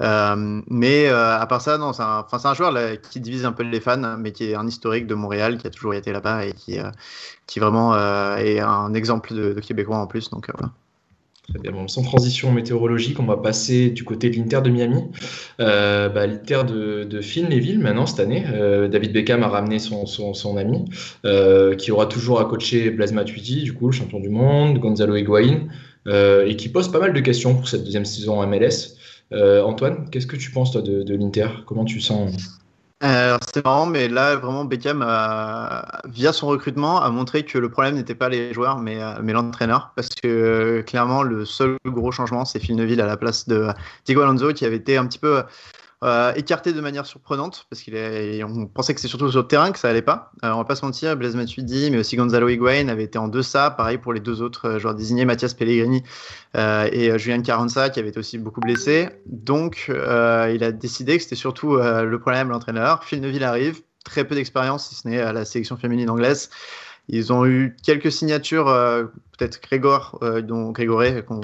[0.02, 3.82] Euh, mais à part ça, non, c'est un, un, joueur qui divise un peu les
[3.82, 6.78] fans, mais qui est un historique de Montréal, qui a toujours été là-bas et qui,
[7.48, 7.96] qui vraiment
[8.38, 10.30] est un exemple de, de Québécois en plus.
[10.30, 10.72] Donc voilà.
[11.50, 11.72] Très bien.
[11.72, 15.04] Bon, sans transition météorologique, on va passer du côté de l'Inter de Miami.
[15.62, 17.48] Euh, bah, L'Inter de, de Phil
[17.80, 18.46] maintenant, cette année.
[18.52, 20.84] Euh, David Beckham a ramené son, son, son ami,
[21.26, 25.16] euh, qui aura toujours à coacher Blaise Matuidi, du coup, le champion du monde, Gonzalo
[25.16, 25.68] Higuain,
[26.08, 28.98] euh, et qui pose pas mal de questions pour cette deuxième saison MLS.
[29.32, 31.48] Euh, Antoine, qu'est-ce que tu penses, toi, de, de l'Inter?
[31.66, 32.57] Comment tu sens?
[33.00, 35.02] Alors c'est marrant, mais là vraiment Beckham,
[36.06, 39.34] via son recrutement, a montré que le problème n'était pas les joueurs, mais, euh, mais
[39.34, 43.48] l'entraîneur, parce que euh, clairement le seul gros changement, c'est Phil Neville à la place
[43.48, 43.68] de
[44.06, 45.44] Diego Alonso, qui avait été un petit peu
[46.04, 49.80] euh, écarté de manière surprenante parce qu'on pensait que c'est surtout sur le terrain que
[49.80, 50.32] ça allait pas.
[50.44, 53.28] Euh, on va pas se mentir, Blaise Matuidi, mais aussi Gonzalo Higuain avaient été en
[53.28, 53.72] deçà.
[53.72, 56.04] Pareil pour les deux autres euh, joueurs désignés, Mathias Pellegrini
[56.56, 59.10] et Julien Carranza qui avaient été aussi beaucoup blessés.
[59.28, 63.04] Donc il a décidé que c'était surtout le problème l'entraîneur.
[63.04, 66.50] Phil Neville arrive, très peu d'expérience si ce n'est à la sélection féminine anglaise.
[67.10, 68.68] Ils ont eu quelques signatures,
[69.38, 70.74] peut-être Grégor, euh, dont,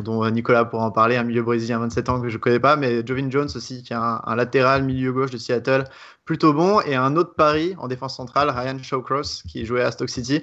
[0.03, 2.75] dont Nicolas pourra en parler, un milieu brésilien 27 ans que je ne connais pas,
[2.75, 5.85] mais Jovin Jones aussi, qui est un, latéral milieu gauche de Seattle,
[6.25, 10.09] plutôt bon, et un autre pari en défense centrale, Ryan Shawcross, qui jouait à Stock
[10.09, 10.41] City,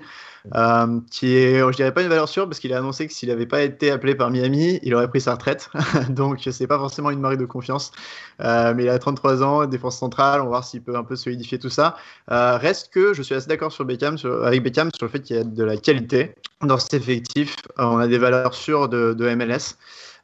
[0.55, 3.31] euh, qui est, je dirais pas une valeur sûre, parce qu'il a annoncé que s'il
[3.31, 5.71] n'avait pas été appelé par Miami, il aurait pris sa retraite.
[6.11, 7.93] Donc, c'est pas forcément une marque de confiance.
[8.41, 11.17] Euh, mais il a 33 ans, défense centrale, on va voir s'il peut un peu
[11.17, 11.97] solidifier tout ça.
[12.29, 15.39] Reste que je suis assez d'accord sur Beckham, avec Beckham sur le fait qu'il y
[15.39, 17.40] a de la qualité dans cet effectif.
[17.79, 19.77] On a des valeurs sûres de, MLS.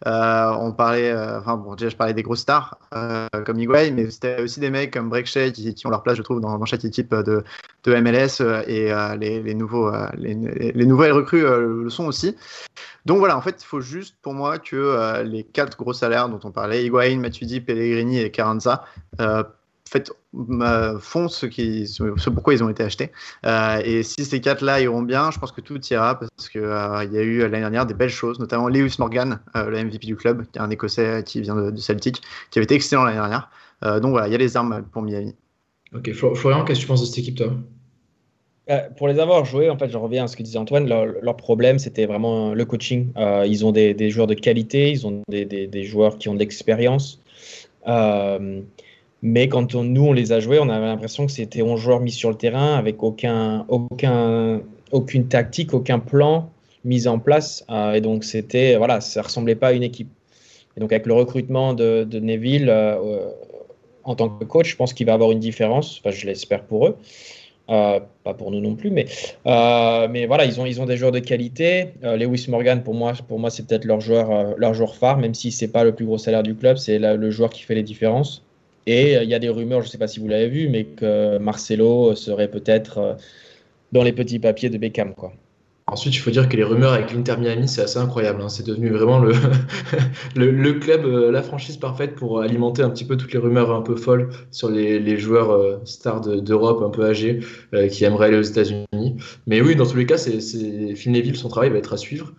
[0.06, 3.92] Euh, on parlait, euh, enfin bon, déjà je parlais des grosses stars euh, comme Higuain,
[3.92, 6.62] mais c'était aussi des mecs comme Break qui, qui, ont leur place, je trouve, dans,
[6.66, 7.42] chaque équipe de,
[7.84, 10.34] de MLS et les, nouveaux, les,
[10.86, 12.36] nouvelles recrues le sont aussi.
[13.06, 16.40] Donc voilà, en fait, il faut juste pour moi que les quatre gros salaires dont
[16.44, 18.84] on parlait, Higuain, Matuidi, Pellegrini et Carranza,
[19.88, 20.12] fait,
[21.00, 23.12] font ce, qui, ce pourquoi ils ont été achetés.
[23.44, 27.04] Euh, et si ces quatre-là iront bien, je pense que tout ira parce qu'il euh,
[27.04, 30.06] il y a eu l'année dernière des belles choses, notamment Lewis Morgan, euh, le MVP
[30.06, 33.18] du club, qui est un Écossais qui vient de, Celtic, qui avait été excellent l'année
[33.18, 33.50] dernière.
[33.82, 35.34] donc voilà, il y a les armes pour Miami.
[35.94, 37.52] Ok, Florian, qu'est-ce que tu penses de cette équipe, toi?
[38.96, 40.88] Pour les avoir joués, en fait, je reviens à ce que disait Antoine.
[40.88, 43.12] Leur, problème, c'était vraiment le coaching.
[43.46, 47.20] ils ont des, joueurs de qualité, ils ont des, des joueurs qui ont de l'expérience.
[49.28, 52.12] Mais quand nous, on les a joués, on avait l'impression que c'était 11 joueurs mis
[52.12, 54.60] sur le terrain avec aucun, aucun,
[54.92, 56.48] aucune tactique, aucun plan
[56.84, 57.64] mis en place.
[57.68, 60.10] Euh, et donc, c'était, voilà, ça ressemblait pas à une équipe.
[60.76, 63.26] Et donc, avec le recrutement de, Neville euh,
[64.04, 65.98] en tant que coach, je pense qu'il va avoir une différence.
[65.98, 66.96] Enfin, je l'espère pour eux.
[67.68, 69.06] Euh, pas pour nous non plus, mais,
[69.44, 71.94] mais voilà, ils ont, ils ont des joueurs de qualité.
[72.00, 75.50] Lewis Morgan, pour moi, pour moi c'est peut-être leur joueur, leur joueur phare, même si
[75.50, 78.45] c'est pas le plus gros salaire du club, c'est le joueur qui fait les différences.
[78.86, 80.84] Et il y a des rumeurs, je ne sais pas si vous l'avez vu, mais
[80.84, 83.16] que Marcelo serait peut-être
[83.92, 85.14] dans les petits papiers de Beckham.
[85.88, 88.42] Ensuite, il faut dire que les rumeurs avec l'Inter Miami, c'est assez incroyable.
[88.42, 88.48] Hein.
[88.48, 89.20] C'est devenu vraiment
[90.34, 93.82] le, club, euh, la franchise parfaite pour alimenter un petit peu toutes les rumeurs un
[93.82, 97.38] peu folles sur les, joueurs euh, stars d'Europe un peu âgés
[97.72, 99.16] euh, qui aimeraient aller aux États-Unis.
[99.46, 100.40] Mais oui, dans tous les cas, c'est
[100.96, 102.32] Phil son travail va être à suivre.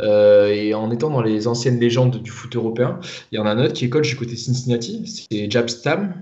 [0.00, 2.98] Euh, et en étant dans les anciennes légendes du foot européen,
[3.32, 6.14] il y en a un autre qui est coach du côté Cincinnati, c'est Jab Stam,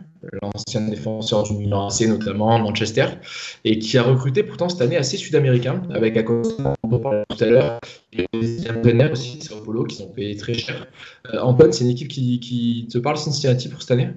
[0.43, 3.07] l'ancien défenseur du Milan AC notamment, Manchester,
[3.64, 6.51] et qui a recruté pourtant cette année assez sud-américain, avec à côté,
[6.83, 7.81] on parlait tout à l'heure,
[8.12, 10.87] les deuxièmes aussi, Sao qui sont payés très cher.
[11.33, 14.11] Euh, Antoine, c'est une équipe qui, qui te parle Cincinnati pour cette année?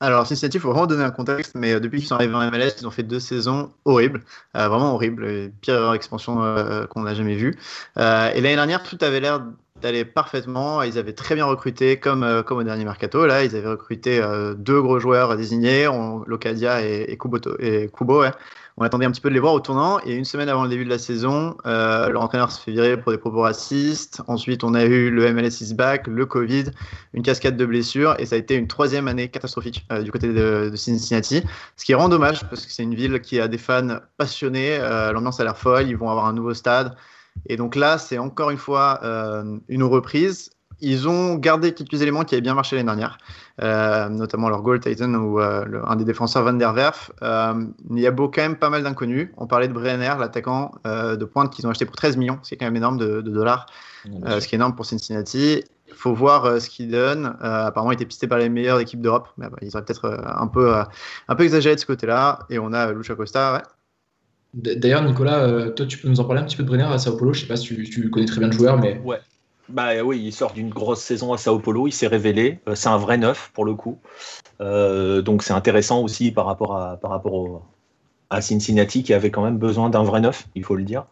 [0.00, 2.50] Alors, Cincinnati, il faut vraiment donner un contexte, mais euh, depuis qu'ils sont arrivés en
[2.50, 4.22] MLS, ils ont fait deux saisons horribles,
[4.56, 7.56] euh, vraiment horribles, pire expansion euh, qu'on n'a jamais vue.
[7.96, 9.44] et l'année dernière, tout avait l'air
[9.82, 10.82] d'aller parfaitement.
[10.82, 13.26] Ils avaient très bien recruté, comme, comme au dernier mercato.
[13.26, 14.20] Là, ils avaient recruté
[14.56, 15.88] deux gros joueurs désignés,
[16.26, 18.24] Locadia et, Kubo,
[18.80, 19.98] on attendait un petit peu de les voir au tournant.
[20.06, 22.96] Et une semaine avant le début de la saison, euh, leur entraîneur se fait virer
[22.96, 24.22] pour des propos racistes.
[24.28, 26.66] Ensuite, on a eu le MLS is back, le Covid,
[27.12, 28.14] une cascade de blessures.
[28.20, 31.42] Et ça a été une troisième année catastrophique euh, du côté de, Cincinnati.
[31.76, 34.78] Ce qui rend dommage parce que c'est une ville qui a des fans passionnés.
[34.80, 35.88] Euh, l'ambiance a l'air folle.
[35.88, 36.94] Ils vont avoir un nouveau stade.
[37.46, 39.00] Et donc là, c'est encore une fois
[39.68, 40.50] une reprise
[40.80, 43.18] ils ont gardé quelques éléments qui avaient bien marché l'année dernière,
[43.62, 47.10] euh, notamment leur goal Titan ou euh, un des défenseurs Van der Werf.
[47.22, 49.30] Euh, il y a beau quand même pas mal d'inconnus.
[49.36, 52.54] On parlait de Brenner, l'attaquant de pointe qu'ils ont acheté pour 13 millions, ce qui
[52.54, 53.66] est quand même énorme de, dollars,
[54.04, 55.64] ce qui est énorme pour Cincinnati.
[55.88, 57.36] Il faut voir ce qu'il donne.
[57.40, 60.46] apparemment, il était pisté par les meilleures équipes d'Europe, mais bah, ils auraient peut-être un,
[60.46, 60.74] peu,
[61.28, 62.40] un peu exagéré de ce côté-là.
[62.50, 63.62] Et on a Lucha Costa, ouais.
[64.54, 67.16] D'ailleurs, Nicolas, toi, tu peux nous en parler un petit peu de Brenner à Sao
[67.16, 67.32] Paulo?
[67.32, 69.00] Je sais pas si tu, tu connais très bien le joueur, mais.
[69.04, 69.20] Ouais.
[69.68, 72.88] Bah oui, il sort d'une grosse saison à Sao Paulo, il s'est révélé, euh, c'est
[72.88, 73.98] un vrai neuf pour le coup.
[74.60, 77.66] Euh, donc c'est intéressant aussi par rapport, à, par rapport
[78.30, 81.04] à Cincinnati qui avait quand même besoin d'un vrai neuf, il faut le dire.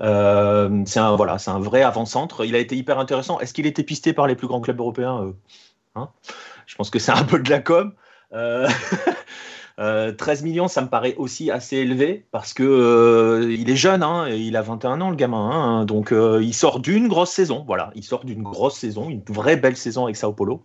[0.00, 2.46] Euh, c'est un, voilà, un vrai avant-centre.
[2.46, 3.38] Il a été hyper intéressant.
[3.40, 5.34] Est-ce qu'il était pisté par les plus grands clubs européens?
[5.94, 6.08] Hein?
[6.66, 7.92] Je pense que c'est un peu de la com.
[8.30, 8.70] 13
[9.80, 10.12] euh,
[10.42, 14.56] millions, ça me paraît aussi assez élevé parce que euh, il est jeune, hein, il
[14.56, 18.04] a 21 ans le gamin, hein, donc euh, il sort d'une grosse saison, voilà, il
[18.04, 20.62] sort d'une grosse saison, une vraie belle saison avec Sao Paulo,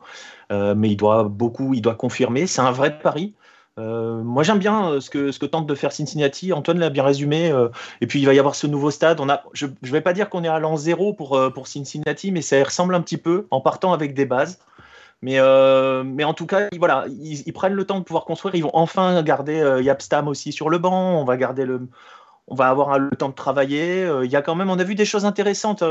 [0.52, 3.34] mais il doit beaucoup, il doit confirmer, c'est un vrai pari.
[3.78, 7.54] moi j'aime bien ce que, tente de faire Cincinnati, Antoine l'a bien résumé,
[8.02, 10.12] et puis il va y avoir ce nouveau stade, on a, je ne vais pas
[10.12, 13.94] dire qu'on est à zéro pour Cincinnati, mais ça ressemble un petit peu en partant
[13.94, 14.60] avec des bases.
[15.26, 18.54] Mais, euh, mais en tout cas, voilà, ils, prennent le temps de pouvoir construire.
[18.54, 21.20] Ils vont enfin garder euh, Yapstam aussi sur le banc.
[21.20, 21.90] On va garder le,
[22.48, 24.04] on va avoir le temps de travailler.
[24.04, 25.84] Euh, il y a quand même, on a vu des choses intéressantes.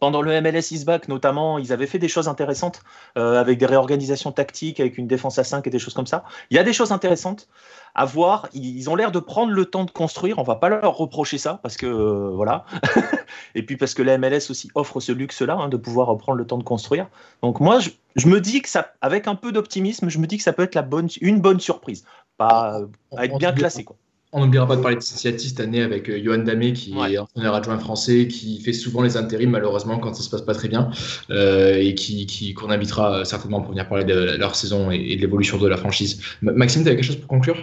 [0.00, 2.80] pendant le MLS Isback, notamment, ils avaient fait des choses intéressantes
[3.16, 6.24] avec des réorganisations tactiques, avec une défense à 5 et des choses comme ça.
[6.50, 7.48] Il y a des choses intéressantes
[7.94, 8.48] à voir.
[8.52, 10.38] Ils ont l'air de prendre le temps de construire.
[10.38, 12.64] On va pas leur reprocher ça parce que voilà.
[13.54, 16.46] et puis parce que la MLS aussi offre ce luxe-là hein, de pouvoir prendre le
[16.46, 17.08] temps de construire.
[17.42, 20.36] Donc moi, je, je me dis que ça, avec un peu d'optimisme, je me dis
[20.36, 22.04] que ça peut être la bonne, une bonne surprise,
[22.36, 22.80] pas
[23.16, 23.96] à être bien classé quoi.
[24.32, 27.18] On n'oubliera pas de parler de Cincinnati cette année avec euh, Johan Damé, qui est
[27.18, 30.68] entraîneur adjoint français, qui fait souvent les intérims, malheureusement, quand ça se passe pas très
[30.68, 30.90] bien,
[31.30, 35.56] euh, et qui, qu'on invitera certainement pour venir parler de leur saison et, de l'évolution
[35.56, 36.38] de la franchise.
[36.42, 37.56] Maxime, tu avais quelque chose pour conclure?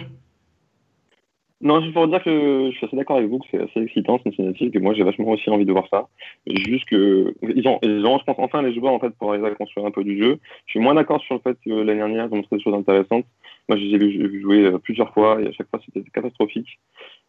[1.62, 4.18] Non, juste pour dire que je suis assez d'accord avec vous que c'est assez excitant
[4.22, 6.06] Cincinnati, que moi j'ai vachement aussi envie de voir ça.
[6.46, 9.46] Juste que ils ont, ils ont, je pense, enfin les joueurs en fait pour arriver
[9.46, 10.38] à construire un peu du jeu.
[10.66, 12.74] Je suis moins d'accord sur le fait que l'année dernière ils ont montré des choses
[12.74, 13.24] intéressantes.
[13.68, 16.80] Moi j'ai vu jouer euh, plusieurs fois et à chaque fois c'était catastrophique.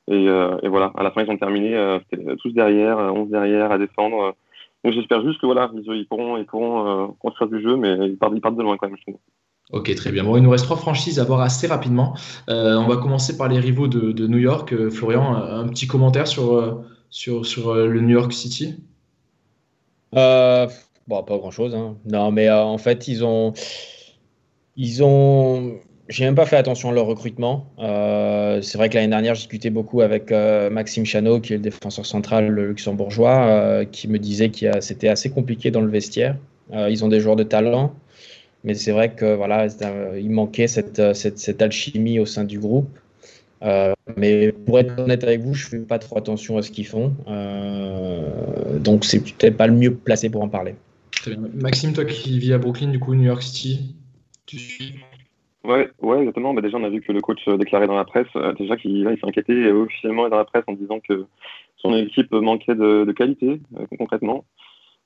[0.10, 2.00] Et, euh, et, voilà, à la fin ils ont terminé euh,
[2.42, 4.36] tous derrière, 11 derrière à défendre.
[4.84, 8.18] Donc j'espère juste que voilà, ils, ils pourront, ils pourront construire du jeu, mais ils
[8.18, 8.98] partent, ils partent de loin quand même.
[8.98, 9.20] Je trouve.
[9.72, 10.24] Ok, très bien.
[10.24, 12.16] Bon, il nous reste trois franchises à voir assez rapidement.
[12.50, 14.72] Euh, on va commencer par les rivaux de, New York.
[14.72, 18.76] Euh, Florian, un petit commentaire sur, euh, sur, sur le New York City?
[20.14, 21.76] Bon, pas grand-chose.
[21.76, 21.98] Hein.
[22.06, 23.54] Non, mais en fait, ils ont...
[24.78, 25.80] Ils ont...
[26.10, 27.68] J'ai même pas fait attention à leur recrutement.
[27.78, 32.06] c'est vrai que l'année dernière, j'ai discuté beaucoup avec Maxime Chanot, qui est le défenseur
[32.06, 36.38] central luxembourgeois, qui me disait que c'était assez compliqué dans le vestiaire.
[36.72, 37.94] ils ont des joueurs de talent,
[38.64, 39.68] mais c'est vrai que voilà,
[40.18, 42.98] il manquait cette, cette, alchimie au sein du groupe.
[43.64, 46.72] Euh, mais pour être honnête avec vous, je ne fais pas trop attention à ce
[46.72, 47.14] qu'ils font.
[47.28, 50.76] Euh, donc c'est peut-être pas le mieux placé pour en parler.
[51.56, 53.96] Maxime, toi qui vis à Brooklyn, du coup, New York City,
[54.46, 54.96] tu suis
[55.68, 56.54] Ouais, ouais, exactement.
[56.54, 59.28] Bah, déjà, on a vu que le coach déclarait dans la presse, déjà qu'il s'est
[59.28, 61.26] inquiété officiellement dans la presse en disant que
[61.78, 63.62] son équipe manquait de, qualité,
[64.00, 64.46] concrètement.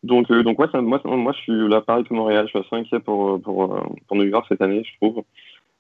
[0.03, 2.45] Donc, donc ouais, ça, moi, moi, je suis là pareil que Montréal.
[2.45, 3.76] Je suis assez inquiet pour, pour,
[4.07, 5.24] pour New York cette année, je trouve.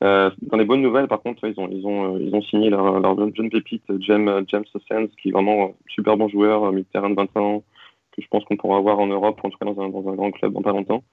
[0.03, 2.99] Euh, dans les bonnes nouvelles, par contre, ils ont, ils ont, ils ont signé leur,
[2.99, 7.15] leur jeune pépite, James, James Sands, qui est vraiment un super bon joueur, mi-terrain de
[7.15, 7.63] 20 ans,
[8.11, 10.15] que je pense qu'on pourra avoir en Europe, en tout cas dans un, dans un
[10.15, 11.03] grand club dans pas longtemps.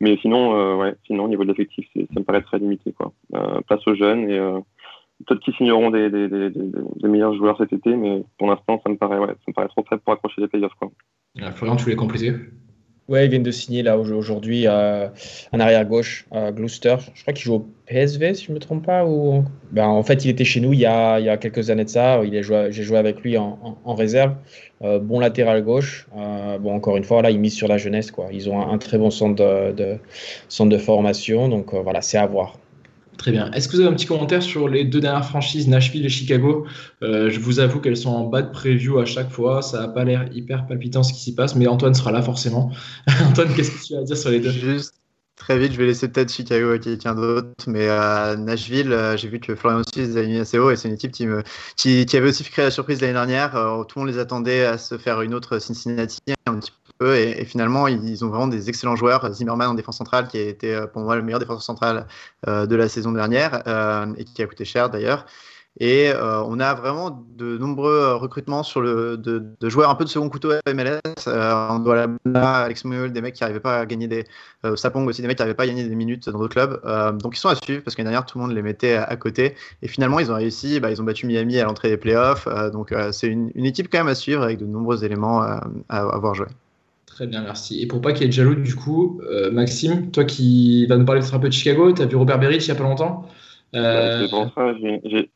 [0.00, 2.92] Mais sinon, euh, ouais, sinon au niveau de l'effectif, ça me paraît très limité.
[2.92, 3.12] Quoi.
[3.34, 4.60] Euh, place aux jeunes et euh,
[5.26, 6.10] peut-être qu'ils signeront des,
[7.02, 9.84] meilleurs joueurs cet été, mais pour l'instant, ça me paraît, ouais, ça me paraît trop
[9.88, 10.72] faible pour accrocher les playoffs.
[11.54, 12.32] Florian, tu voulais compléter
[13.08, 15.12] Ouais, ils viennent de signer là aujourd'hui un
[15.52, 16.96] arrière gauche, euh, Gloucester.
[17.14, 19.06] Je crois qu'il joue au PSV, si je ne me trompe pas.
[19.06, 19.44] Ou...
[19.70, 21.84] Ben, en fait, il était chez nous il y a, il y a quelques années
[21.84, 22.20] de ça.
[22.24, 24.34] J'ai joué, joué avec lui en, réserve.
[24.82, 26.08] Euh, bon latéral gauche.
[26.16, 28.10] Euh, bon, encore une fois, là, ils misent sur la jeunesse.
[28.10, 28.26] Quoi.
[28.32, 29.98] Ils ont un, très bon centre de, de,
[30.48, 31.48] centre de formation.
[31.48, 32.58] Donc euh, voilà, c'est à voir.
[33.18, 33.50] Très bien.
[33.52, 36.66] Est-ce que vous avez un petit commentaire sur les deux dernières franchises, Nashville et Chicago?
[37.02, 39.62] Euh, Je vous avoue qu'elles sont en bas de preview à chaque fois.
[39.62, 42.72] Ça n'a pas l'air hyper palpitant ce qui s'y passe, mais Antoine sera là forcément.
[43.28, 44.50] Antoine, qu'est-ce que tu as à dire sur les deux?
[44.50, 44.96] Juste
[45.36, 49.28] très vite, je vais laisser peut-être Chicago à quelqu'un d'autre, mais euh, Nashville, euh, j'ai
[49.28, 52.28] vu que Florian aussi a mis assez haut et c'est une équipe qui, me, avait
[52.28, 53.54] aussi créé la surprise l'année dernière.
[53.54, 56.18] Euh, tout le monde les attendait à se faire une autre Cincinnati
[56.98, 59.32] peu et, finalement ils ont vraiment des excellents joueurs.
[59.32, 62.06] Zimmerman en défense centrale qui a été pour moi le meilleur défenseur central
[62.46, 63.62] de la saison dernière
[64.16, 65.26] et qui a coûté cher d'ailleurs.
[65.78, 70.08] Et euh, on a vraiment de nombreux recrutements sur le, de, joueurs un peu de
[70.08, 71.00] second couteau à MLS.
[71.26, 74.24] Euh, on doit là, Alex Moul, des mecs qui n'arrivaient pas à gagner des.
[74.64, 76.80] Euh, Sapong aussi, des mecs qui n'arrivaient pas à gagner des minutes dans d'autres clubs.
[76.86, 79.16] Euh, donc ils sont à suivre parce qu'année dernière, tout le monde les mettait à,
[79.16, 79.54] côté.
[79.82, 80.80] Et finalement, ils ont réussi.
[80.80, 82.46] Bah, ils ont battu Miami à l'entrée des playoffs.
[82.46, 85.98] Euh, donc c'est une, équipe quand même à suivre avec de nombreux éléments à, à
[85.98, 86.46] avoir joué.
[87.06, 87.80] Très bien, merci.
[87.80, 89.20] Et pour pas qu'il y ait de jaloux, du coup,
[89.52, 92.64] Maxime, toi qui vas nous parler un peu de Chicago, tu as vu Robert Berich
[92.64, 93.26] il y a pas longtemps
[93.72, 95.30] ça, j'ai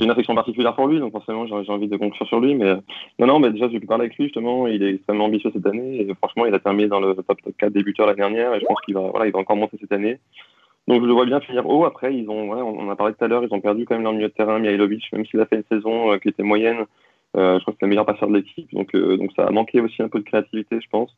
[0.00, 2.54] une affection particulière pour lui, donc forcément j'ai envie de conclure sur lui.
[2.54, 2.74] Mais
[3.18, 4.66] non, non, mais déjà j'ai pu parler avec lui justement.
[4.66, 7.72] Il est extrêmement ambitieux cette année et franchement il a terminé dans le top 4
[7.72, 10.18] débuteurs l'année dernière et je pense qu'il va, voilà, il va encore monter cette année.
[10.88, 11.84] Donc je le vois bien finir haut.
[11.84, 14.12] Après ils ont, on a parlé tout à l'heure, ils ont perdu quand même leur
[14.12, 16.84] milieu de terrain, Mihailovic, même s'il a fait une saison euh, qui était moyenne.
[17.36, 19.50] Euh, je crois que c'est le meilleur passeur de l'équipe, donc euh, donc ça a
[19.50, 21.14] manqué aussi un peu de créativité, je pense.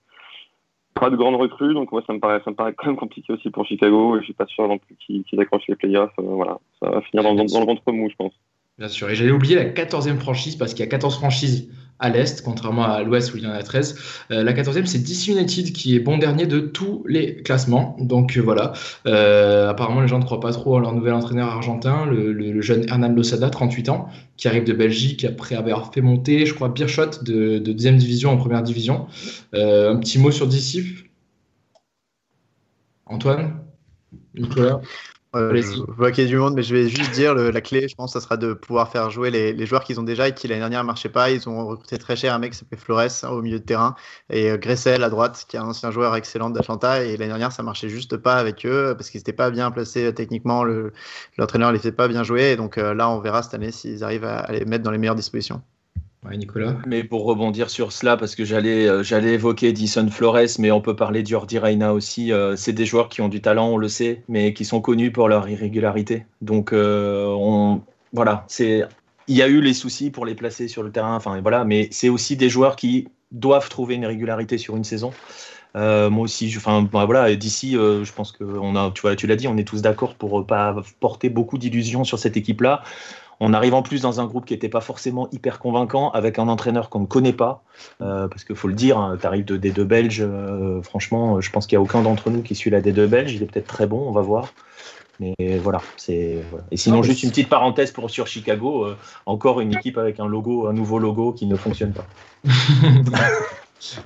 [0.94, 3.32] Pas de grandes recrues, donc moi ça me paraît ça me paraît quand même compliqué
[3.32, 6.12] aussi pour Chicago et je suis pas sûr non plus qu'ils qu accrochent les playoffs.
[6.16, 8.32] voilà, ça va finir dans, dans, dans le ventre mou, je pense.
[8.78, 9.10] Bien sûr.
[9.10, 11.68] Et j'allais oublier la 14e franchise parce qu'il y a 14 franchises
[11.98, 13.98] à l'Est, contrairement à l'Ouest où il y en a 13.
[14.30, 17.96] Euh, la 14e, c'est DC United qui est bon dernier de tous les classements.
[17.98, 18.72] Donc euh, voilà.
[19.06, 22.88] Euh, apparemment, les gens ne croient pas trop à leur nouvel entraîneur argentin, le, jeune
[22.88, 27.22] Hernan Losada, 38 ans, qui arrive de Belgique après avoir fait monter, je crois, Beerschot
[27.22, 29.06] de, de deuxième division en première division.
[29.54, 30.84] un petit mot sur DC
[33.06, 33.58] Antoine?
[34.34, 34.80] Nicolas?
[35.36, 37.60] Euh, je vois qu'il y a du monde, mais je vais juste dire le, la
[37.60, 40.28] clé, je pense, ça sera de pouvoir faire jouer les, les joueurs qu'ils ont déjà
[40.28, 41.30] et qui l'année dernière ne marchaient pas.
[41.30, 43.94] Ils ont recruté très cher un mec qui s'appelait Flores hein, au milieu de terrain
[44.30, 47.04] et euh, Gressel à droite, qui est un ancien joueur excellent d'Atlanta.
[47.04, 50.06] Et l'année dernière, ça marchait juste pas avec eux parce qu'ils n'étaient pas bien placés
[50.06, 50.64] euh, techniquement.
[51.36, 52.52] L'entraîneur ne les fait pas bien jouer.
[52.52, 54.90] Et donc euh, là, on verra cette année s'ils arrivent à, à les mettre dans
[54.90, 55.62] les meilleures dispositions.
[56.24, 56.76] Ouais, Nicolas.
[56.86, 60.96] Mais pour rebondir sur cela, parce que j'allais euh, évoquer Dyson Flores, mais on peut
[60.96, 62.32] parler d'Yordi Reina aussi.
[62.32, 65.12] Euh, c'est des joueurs qui ont du talent, on le sait, mais qui sont connus
[65.12, 66.26] pour leur irrégularité.
[66.42, 68.46] Donc, euh, on, voilà,
[69.28, 71.88] il y a eu les soucis pour les placer sur le terrain, enfin voilà, mais
[71.92, 75.12] c'est aussi des joueurs qui doivent trouver une régularité sur une saison.
[75.76, 79.36] Euh, moi aussi, enfin bah, voilà, d'ici, euh, je pense que a, tu tu l'as
[79.36, 82.82] dit, on est tous d'accord pour pas porter beaucoup d'illusions sur cette équipe-là.
[83.40, 86.48] On arrive en plus dans un groupe qui n'était pas forcément hyper convaincant, avec un
[86.48, 87.62] entraîneur qu'on ne connaît pas,
[88.00, 91.50] euh, parce qu'il faut le dire, hein, tu arrives de D2 belge, euh, franchement, je
[91.50, 93.68] pense qu'il n'y a aucun d'entre nous qui suit la D2 belge, il est peut-être
[93.68, 94.52] très bon, on va voir.
[95.20, 96.44] Mais voilà, c'est.
[96.50, 96.64] Voilà.
[96.70, 100.20] Et sinon, non, juste une petite parenthèse pour sur Chicago, euh, encore une équipe avec
[100.20, 102.06] un logo, un nouveau logo qui ne fonctionne pas.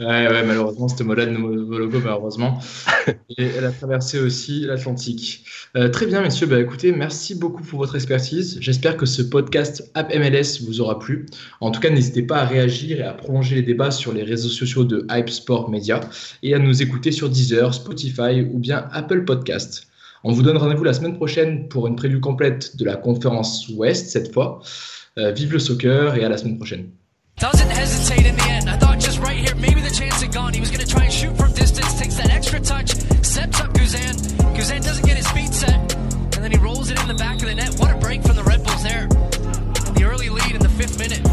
[0.01, 2.59] Ouais, ouais, malheureusement, ce mot-là de nouveau logo, malheureusement.
[3.39, 5.45] Et elle a traversé aussi l'Atlantique.
[5.77, 6.47] Euh, très bien, messieurs.
[6.47, 8.59] Bah, écoutez, merci beaucoup pour votre expertise.
[8.61, 11.27] J'espère que ce podcast App MLS vous aura plu.
[11.61, 14.51] En tout cas, n'hésitez pas à réagir et à prolonger les débats sur les réseaux
[14.51, 16.01] sociaux de Hype Sport Media
[16.43, 19.87] et à nous écouter sur Deezer, Spotify ou bien Apple Podcast.
[20.25, 24.09] On vous donne rendez-vous la semaine prochaine pour une preview complète de la conférence Ouest
[24.09, 24.61] cette fois.
[25.19, 26.91] Euh, vive le soccer et à la semaine prochaine.
[30.03, 30.55] chance at.
[30.55, 32.91] He was going to try and shoot from distance, takes that extra touch,
[33.25, 34.15] sets up Guzan.
[34.55, 37.49] Guzan doesn't get his feet set, and then he rolls it in the back of
[37.49, 37.75] the net.
[37.79, 39.05] What a break from the Red Bulls there.
[39.05, 41.32] In the early lead in the fifth minute.